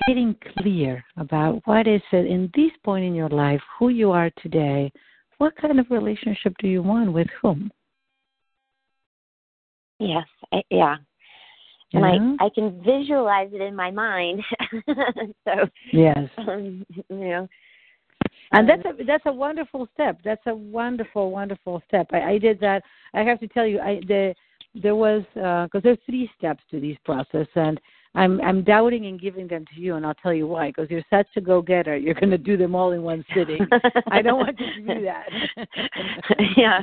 [0.07, 4.29] getting clear about what is it in this point in your life, who you are
[4.41, 4.89] today,
[5.39, 7.71] what kind of relationship do you want with whom?
[9.99, 10.25] yes.
[10.53, 10.97] I, yeah.
[11.93, 12.39] And?
[12.39, 14.43] I I can visualize it in my mind.
[15.45, 15.53] so
[15.91, 16.29] yes.
[16.37, 17.47] um, you know.
[18.51, 20.19] And that's um, a that's a wonderful step.
[20.23, 22.07] That's a wonderful wonderful step.
[22.11, 22.83] I, I did that.
[23.13, 24.35] I have to tell you, I the
[24.75, 27.79] there was because there's three steps to this process, and
[28.15, 30.69] I'm I'm doubting and giving them to you, and I'll tell you why.
[30.69, 33.59] Because you're such a go getter, you're going to do them all in one sitting.
[34.11, 35.29] I don't want you to do that.
[36.57, 36.81] yeah.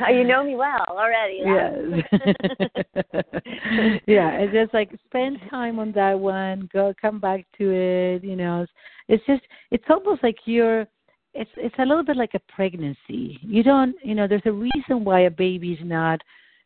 [0.00, 1.40] Oh, you know me well already.
[1.44, 1.74] Yes.
[4.06, 6.68] yeah, it's just like spend time on that one.
[6.72, 8.22] Go, come back to it.
[8.22, 8.72] You know, it's,
[9.08, 9.42] it's just
[9.72, 10.86] it's almost like you're.
[11.34, 13.40] It's it's a little bit like a pregnancy.
[13.42, 16.20] You don't, you know, there's a reason why a baby's not,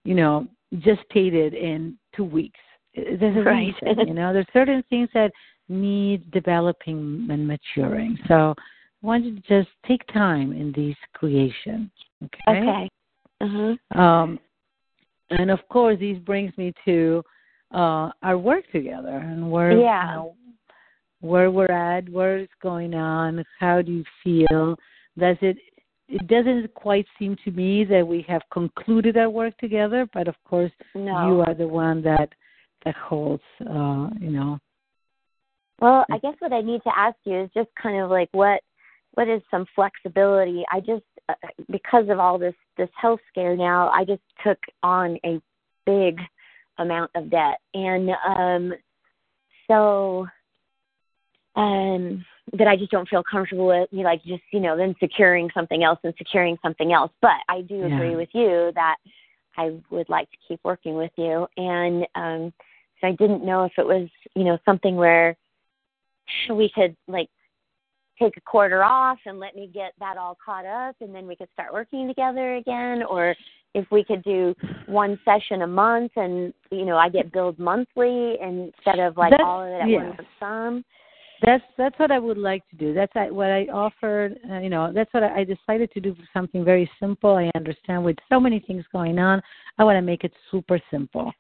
[0.05, 2.59] you know, gestated in two weeks.
[2.97, 3.75] There's a Right.
[3.83, 4.09] reason.
[4.09, 5.33] You know, there's certain things that
[5.69, 8.19] need developing and maturing.
[8.29, 11.91] So I want you to just take time in these creation.
[12.25, 12.61] Okay.
[12.61, 12.89] Okay.
[13.41, 14.01] Uh-huh.
[14.01, 14.41] Um,
[15.31, 17.23] and of course, this brings me to
[17.73, 20.03] uh, our work together and where Yeah.
[20.09, 20.35] you know,
[21.21, 24.77] where we're at, where it's going on, how do you feel?
[25.19, 25.59] Does it?
[26.09, 30.37] It doesn't quite seem to me that we have concluded our work together, but of
[30.45, 31.27] course, No.
[31.27, 32.33] you are the one that
[32.87, 34.59] that holds, uh, you know.
[35.81, 38.63] Well, I guess what I need to ask you is just kind of like what
[39.13, 40.65] what is some flexibility?
[40.73, 41.35] I just uh,
[41.71, 45.41] because of all this this health scare now, I just took on a
[45.85, 46.19] big
[46.79, 48.73] amount of debt, and um,
[49.67, 50.27] so
[51.57, 52.25] um,
[52.57, 53.89] that I just don't feel comfortable with.
[53.91, 57.11] You know, like just you know, then securing something else and securing something else.
[57.21, 57.97] But I do Yeah.
[57.97, 58.97] agree with you that
[59.57, 62.53] I would like to keep working with you, and um,
[63.03, 65.37] I didn't know if it was you know something where
[66.51, 67.29] we could like
[68.19, 71.37] take a quarter off and let me get that all caught up and then we
[71.37, 73.35] could start working together again or
[73.75, 74.55] if we could do
[74.87, 79.47] one session a month and you know I get billed monthly instead of like That's-
[79.47, 79.99] all of it at yes.
[79.99, 80.85] one lump sum.
[81.43, 82.95] That's that's what I would like to do.
[82.95, 84.39] That's I- what I offered.
[84.51, 87.37] Uh, you know, that's what I, I decided to do something very simple.
[87.37, 89.43] I understand with so many things going on,
[89.79, 91.33] I want to make it super simple.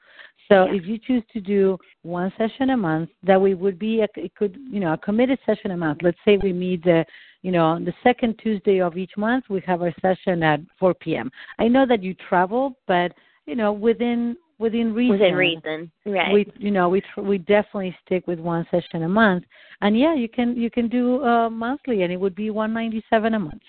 [0.49, 0.75] So Yeah.
[0.75, 4.35] if you choose to do one session a month, that we would be a, it
[4.35, 6.03] could you know a committed session a month.
[6.03, 7.05] Let's say we meet the
[7.43, 9.45] you know on the second Tuesday of each month.
[9.49, 11.31] We have our session at 4 p.m.
[11.59, 13.13] I know that you travel, but
[13.47, 15.19] you know within within reason.
[15.19, 15.91] Within reason.
[16.05, 16.33] Right.
[16.33, 19.45] We you know we tr- we definitely stick with one session a month,
[19.81, 23.03] and yeah, you can you can do uh, monthly, and it would be one ninety
[23.11, 23.63] seven a month.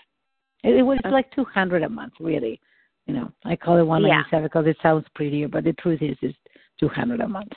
[0.63, 1.11] It, it was Okay.
[1.11, 2.59] like two hundred a month, really.
[3.05, 6.01] You know, I call it one ninety seven because it sounds prettier, but the truth
[6.01, 6.37] is, it's
[6.79, 7.53] two hundred a month.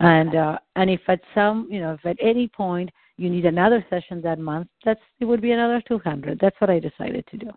[0.00, 3.84] And uh, and if at some you know if at any point you need another
[3.90, 6.38] session that month, that's it would be another two hundred.
[6.40, 7.50] That's what I decided to do.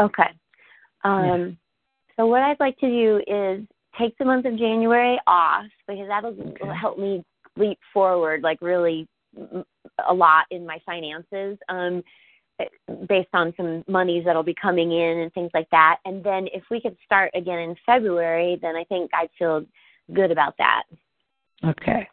[0.00, 0.30] Okay.
[1.04, 1.56] Um,
[2.16, 3.66] So what I'd like to do is
[3.98, 6.66] take the month of January off because that'll Okay.
[6.74, 7.24] help me
[7.56, 9.06] leap forward like really
[10.08, 12.02] a lot in my finances um,
[13.08, 15.98] based on some monies that'll be coming in and things like that.
[16.04, 19.64] And then if we could start again in February, then I think I'd feel
[20.12, 20.84] good about that.
[21.64, 22.08] Okay.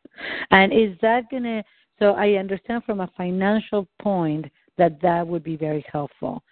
[0.52, 1.64] And is that going to,
[2.00, 4.46] so I understand from a financial point
[4.78, 6.44] that that would be very helpful.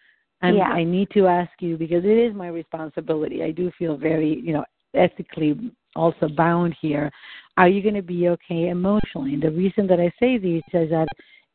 [0.41, 0.69] And Yeah.
[0.69, 3.43] I need to ask you because it is my responsibility.
[3.43, 7.11] I do feel very, you know, ethically also bound here.
[7.57, 9.33] Are you going to be okay emotionally?
[9.33, 11.07] And the reason that I say this is that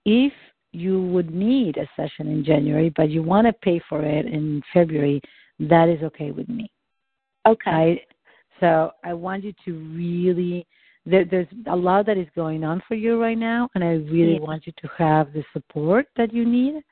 [0.05, 0.33] if
[0.73, 4.61] you would need a session in January, but you want to pay for it in
[4.73, 5.21] February,
[5.61, 6.71] that is okay with me.
[7.47, 7.71] Okay.
[7.71, 8.01] I
[8.61, 10.67] so I want you to really
[11.07, 14.35] there, there's a lot that is going on for you right now, and I really
[14.35, 14.41] Yeah.
[14.41, 16.83] want you to have the support that you need.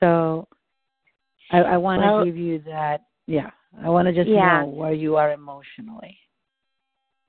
[0.00, 0.46] So
[1.50, 3.02] I, I want to Well- give you that.
[3.26, 3.50] Yeah,
[3.80, 4.62] I want to just Yeah.
[4.62, 6.18] know where you are emotionally.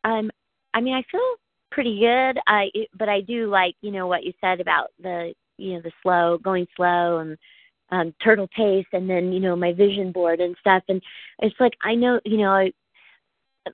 [0.04, 0.30] Um,
[0.74, 1.22] I mean, I feel
[1.72, 2.40] pretty good.
[2.48, 5.92] I but I do like you know what you said about the you know the
[6.02, 7.38] slow going slow and
[7.92, 11.02] um turtle pace and then you know my vision board and stuff and
[11.40, 12.72] it's like I know you know I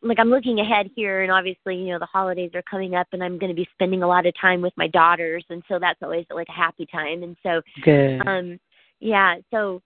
[0.01, 3.24] like I'm looking ahead here and obviously you know the holidays are coming up and
[3.24, 6.01] I'm going to be spending a lot of time with my daughters and so that's
[6.01, 8.28] always like a happy time and so Good.
[8.28, 8.59] um
[8.99, 9.36] Yeah.
[9.51, 9.82] So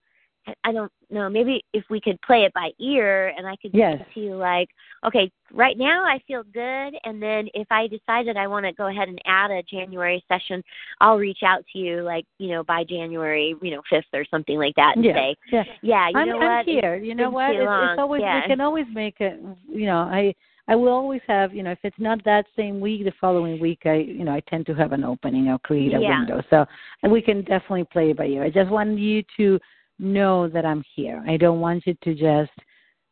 [0.64, 1.28] I don't know.
[1.28, 4.02] Maybe if we could play it by ear, and I could yes.
[4.14, 4.68] to you like,
[5.06, 8.72] okay, right now I feel good, and then if I decide that I want to
[8.72, 10.62] go ahead and add a January session,
[11.00, 14.58] I'll reach out to you like you know by January you know fifth or something
[14.58, 15.14] like that and yeah.
[15.14, 16.96] say, yeah, yeah, you I'm, know I'm what, here.
[16.96, 17.54] You know what?
[17.54, 18.42] It's, it's always yeah.
[18.42, 19.40] we can always make it.
[19.68, 20.34] You know, I
[20.66, 23.80] I will always have, you know, if it's not that same week, the following week,
[23.84, 25.48] I, you know, I tend to have an opening.
[25.48, 26.20] I'll create a Yeah.
[26.20, 26.42] window.
[26.48, 26.64] So,
[27.02, 28.44] and we can definitely play it by ear.
[28.44, 29.60] I just want you to
[29.98, 31.22] know that I'm here.
[31.26, 32.52] I don't want you to just,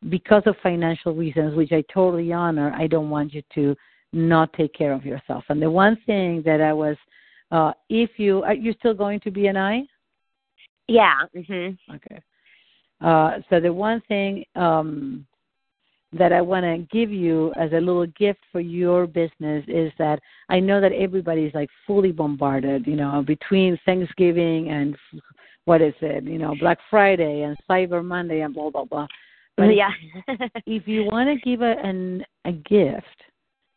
[0.09, 3.75] because of financial reasons, which I totally honor, I don't want you to
[4.11, 5.43] not take care of yourself.
[5.49, 6.97] And the one thing that I was,
[7.51, 9.87] uh, if you, are you still going to BNI?
[10.87, 11.21] Yeah.
[11.35, 11.77] Mhm.
[11.95, 12.19] Okay.
[13.01, 15.25] Uh, so the one thing um,
[16.13, 20.19] that I want to give you as a little gift for your business is that
[20.49, 24.95] I know that everybody's like fully bombarded, you know, between Thanksgiving and
[25.65, 29.07] what is it, you know, Black Friday and Cyber Monday and blah blah blah.
[29.55, 29.91] But yeah.
[30.65, 33.05] if you want to give a an, a gift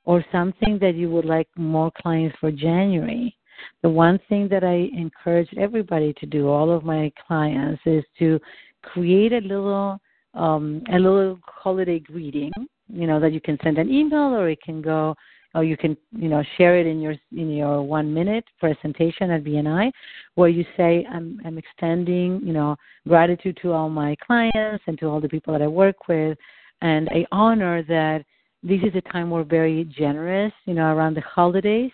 [0.05, 3.37] or something that you would like more clients for January,
[3.83, 8.41] the one thing that I encourage everybody to do, all of my clients, is to
[8.83, 9.99] create a little
[10.35, 12.53] um, a little holiday greeting.
[12.89, 15.15] You know that you can send an email, or it can go,
[15.57, 19.43] or you can you know share it in your in your one minute presentation at
[19.43, 19.91] BNI,
[20.35, 22.77] where you say I'm I'm extending you know
[23.09, 26.37] gratitude to all my clients and to all the people that I work with,
[26.83, 28.25] and I honor that
[28.63, 31.93] this is a time we're very generous, you know, around the holidays,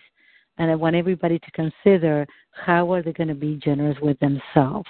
[0.57, 4.89] and I want everybody to consider how are they going to be generous with themselves,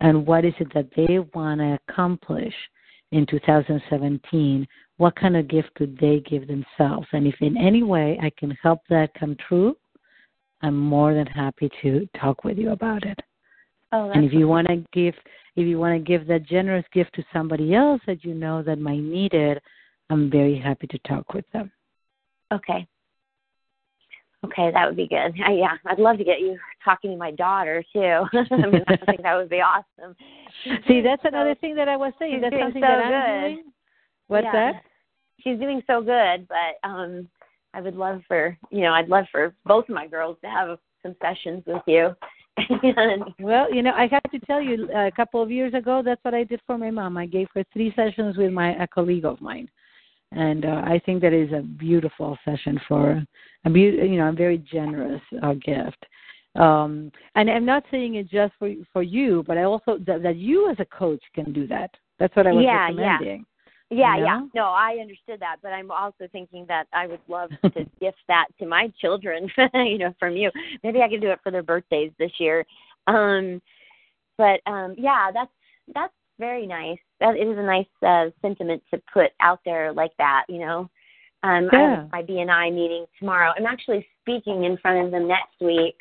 [0.00, 2.54] and what is it that they want to accomplish
[3.12, 4.66] in 2017.
[4.96, 7.06] What kind of gift could they give themselves?
[7.12, 9.76] And if in any way I can help that come true,
[10.62, 13.18] I'm more than happy to talk with you about it.
[13.92, 15.14] Oh, and if you want to give
[15.54, 18.78] if you want to give that generous gift to somebody else that you know that
[18.78, 19.62] might need it,
[20.08, 21.70] I'm very happy to talk with them.
[22.52, 22.86] Okay.
[24.44, 25.32] Okay, that would be good.
[25.44, 28.00] I, yeah, I'd love to get you talking to my daughter too.
[28.32, 30.16] I mean, I think that would be awesome.
[30.88, 32.40] See, that's So- another thing that I was saying.
[32.40, 33.54] That's doing something so that I'm good.
[33.54, 33.64] doing.
[34.26, 34.72] What's Yeah.
[34.72, 34.82] that?
[35.40, 37.28] She's doing so good, but um
[37.74, 40.78] I would love for you know I'd love for both of my girls to have
[41.02, 42.14] some sessions with you.
[42.58, 46.22] and, Well, you know, I have to tell you, a couple of years ago, that's
[46.22, 47.16] what I did for my mom.
[47.16, 49.68] I gave her three sessions with my a colleague of mine,
[50.34, 53.22] and uh, I think that is a beautiful session for
[53.64, 56.04] a be- you know a very generous uh, gift.
[56.54, 60.36] Um, and I'm not saying it just for for you, but I also that, that
[60.36, 61.90] you as a coach can do that.
[62.18, 63.12] That's what I was Yeah, yeah.
[63.12, 63.46] recommending.
[63.90, 64.40] yeah, You yeah.
[64.54, 68.46] No, I understood that, but I'm also thinking that I would love to gift that
[68.58, 70.50] to my children, you know, from you.
[70.82, 72.66] Maybe I could do it for their birthdays this year.
[73.06, 73.60] Um
[74.38, 75.50] but um yeah, that's
[75.94, 76.98] that's very nice.
[77.22, 80.90] That is a nice uh sentiment to put out there like that, you know.
[81.44, 81.96] Um I Yeah.
[82.00, 83.52] have my BNI meeting tomorrow.
[83.56, 85.96] I'm actually speaking in front of them next week.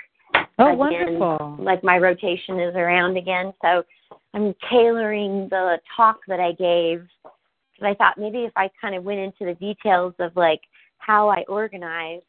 [0.58, 0.78] Oh, again.
[0.78, 1.58] wonderful!
[1.60, 3.84] Like my rotation is around again, so
[4.34, 7.08] I'm tailoring the talk that I gave
[7.74, 10.62] because I thought maybe if I kind of went into the details of like
[10.98, 12.22] how I organize,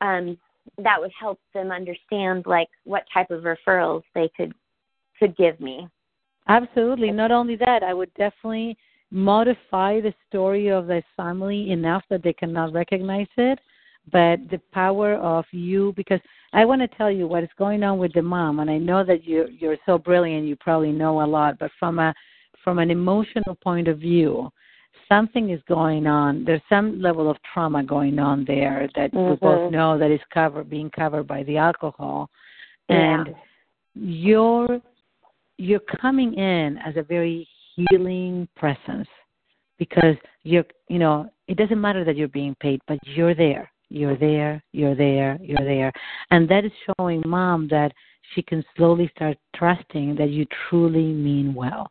[0.00, 0.36] um,
[0.78, 4.52] that would help them understand like what type of referrals they could
[5.18, 5.88] could give me.
[6.50, 7.12] Absolutely.
[7.12, 8.76] Not only that, I would definitely
[9.12, 13.60] modify the story of the family enough that they cannot recognize it.
[14.10, 16.20] But the power of you, because
[16.52, 19.04] I want to tell you what is going on with the mom, and I know
[19.04, 21.58] that you're you're so brilliant, you probably know a lot.
[21.58, 22.12] But from a
[22.64, 24.50] from an emotional point of view,
[25.08, 26.44] something is going on.
[26.44, 29.70] There's some level of trauma going on there that we both Mhm.
[29.70, 32.28] know that is covered, being covered by the alcohol,
[32.88, 33.20] Yeah.
[33.20, 33.34] and
[33.94, 34.80] you're
[35.60, 37.46] you're coming in as a very
[37.76, 39.06] healing presence
[39.78, 43.70] because you're you know it doesn't matter that you're being paid but you're there.
[43.90, 45.92] You're there you're there you're there.
[46.30, 47.92] And that is showing mom that
[48.34, 51.90] she can slowly start trusting that you truly mean well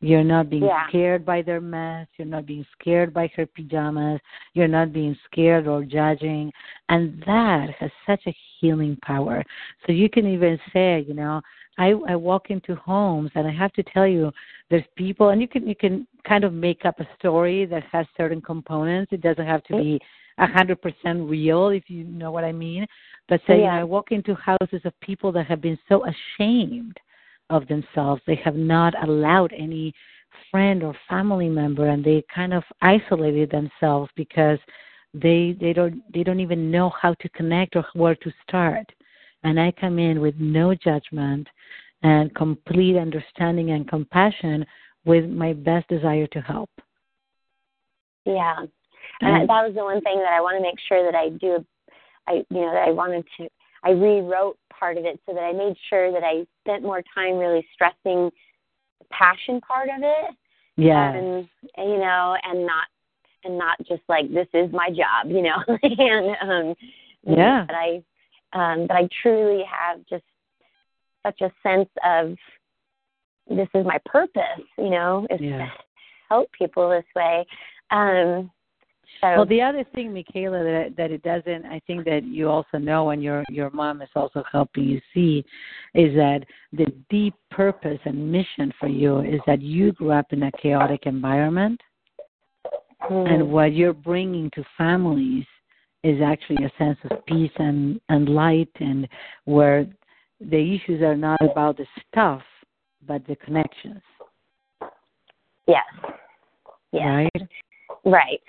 [0.00, 0.88] you're not being Yeah.
[0.88, 4.20] scared by their mess you're not being scared by her pajamas
[4.54, 6.52] you're not being scared or judging
[6.88, 9.44] and that has such a healing power
[9.86, 11.40] so you can even say you know
[11.78, 14.32] I, I walk into homes and I have to tell you,
[14.68, 18.04] there's people, and you can you can kind of make up a story that has
[18.16, 19.12] certain components.
[19.12, 20.00] It doesn't have to be
[20.38, 22.84] a hundred percent real, if you know what I mean.
[23.28, 26.98] But say, you know, I walk into houses of people that have been so ashamed
[27.50, 29.92] of themselves, they have not allowed any
[30.50, 34.58] friend or family member, and they kind of isolated themselves because
[35.14, 38.86] they they don't they don't even know how to connect or where to start
[39.44, 41.48] and I come in with no judgment,
[42.02, 44.64] and complete understanding and compassion
[45.04, 46.70] with my best desire to help.
[48.24, 48.66] Yeah.
[49.20, 51.64] And that was the one thing that I want to make sure that I do
[52.28, 53.48] I you know, that I wanted to
[53.84, 57.36] I rewrote part of it so that I made sure that I spent more time
[57.36, 58.30] really stressing
[58.98, 60.36] the passion part of it.
[60.76, 61.12] Yeah.
[61.12, 62.86] And, and you know, and not
[63.44, 65.62] and not just like this is my job, you know.
[65.82, 66.74] and um
[67.24, 67.66] yeah.
[67.66, 68.02] But I
[68.52, 70.24] um but I truly have just
[71.26, 72.36] such a sense of
[73.48, 74.42] this is my purpose,
[74.76, 75.58] you know, is yeah.
[75.58, 75.66] to
[76.28, 77.46] help people this way.
[77.90, 78.50] Um
[79.20, 82.78] so well, the other thing, Mikaela, that that it doesn't, I think that you also
[82.78, 85.44] know, and your your mom is also helping you see,
[85.94, 90.44] is that the deep purpose and mission for you is that you grew up in
[90.44, 91.80] a chaotic environment,
[93.10, 95.46] mm, and what you're bringing to families
[96.04, 99.08] is actually a sense of peace and and light, and
[99.46, 99.86] where
[100.40, 102.42] the issues are not about the stuff,
[103.06, 104.02] but the connections.
[105.66, 105.82] yes.
[106.92, 107.04] Yes.
[107.04, 107.48] Right.
[108.04, 108.40] Right.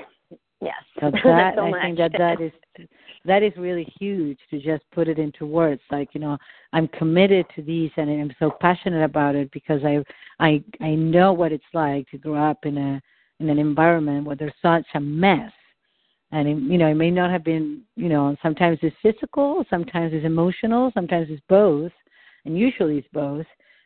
[0.62, 0.76] Yes.
[0.99, 2.51] So that so I think that that is
[3.26, 5.82] that is really huge to just put it into words.
[5.91, 6.38] Like you know,
[6.74, 10.03] I'm committed to these, and I'm so passionate about it because I
[10.39, 13.01] I I know what it's like to grow up in a
[13.39, 15.51] in an environment where there's such a mess,
[16.32, 20.14] and it, you know it may not have been you know sometimes it's physical, sometimes
[20.14, 21.91] it's emotional, sometimes it's both,
[22.45, 23.45] and usually it's both.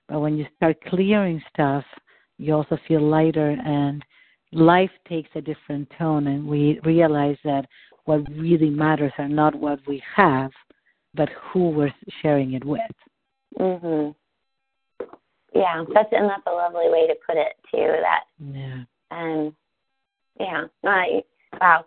[0.10, 1.86] But when you start clearing stuff,
[2.38, 4.04] you also feel lighter and
[4.54, 7.66] life takes a different tone and we realize that
[8.06, 10.52] what really matters are not what we have
[11.16, 12.82] but who we're sharing it with.
[13.60, 14.16] Mhm
[15.56, 18.84] yeah that's and that's a lovely way to put it too that yeah.
[19.12, 19.54] and
[20.40, 21.24] yeah I,
[21.60, 21.86] wow.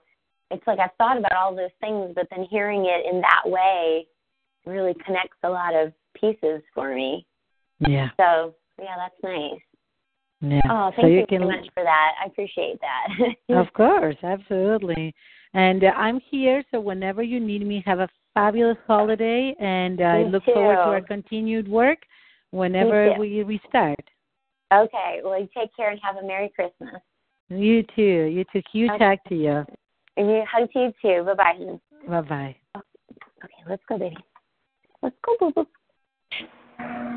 [0.51, 4.07] It's like i've thought about all those things but then hearing it in that way
[4.65, 7.27] really connects a lot of pieces for me.
[7.81, 8.09] Yeah.
[8.17, 9.61] So yeah that's nice
[10.41, 10.61] yeah.
[10.71, 12.13] Oh so thank you you can so much for that.
[12.23, 13.35] I appreciate that.
[13.57, 15.15] Of course absolutely.
[15.55, 20.05] And uh, i'm here so whenever you need me have a fabulous holiday and uh,
[20.05, 21.99] i look forward to our continued work
[22.51, 23.21] whenever too.
[23.21, 24.05] we restart.
[24.75, 27.01] Okay well you take care and have a merry christmas.
[27.49, 28.63] You too you too.
[28.73, 29.05] Huge Okay.
[29.05, 29.65] hug to you.
[30.17, 31.25] And you hug to you too.
[31.25, 31.79] Bye bye
[32.09, 32.57] bye bye
[33.45, 34.17] okay let's go baby.
[35.03, 37.13] Let's go boo boo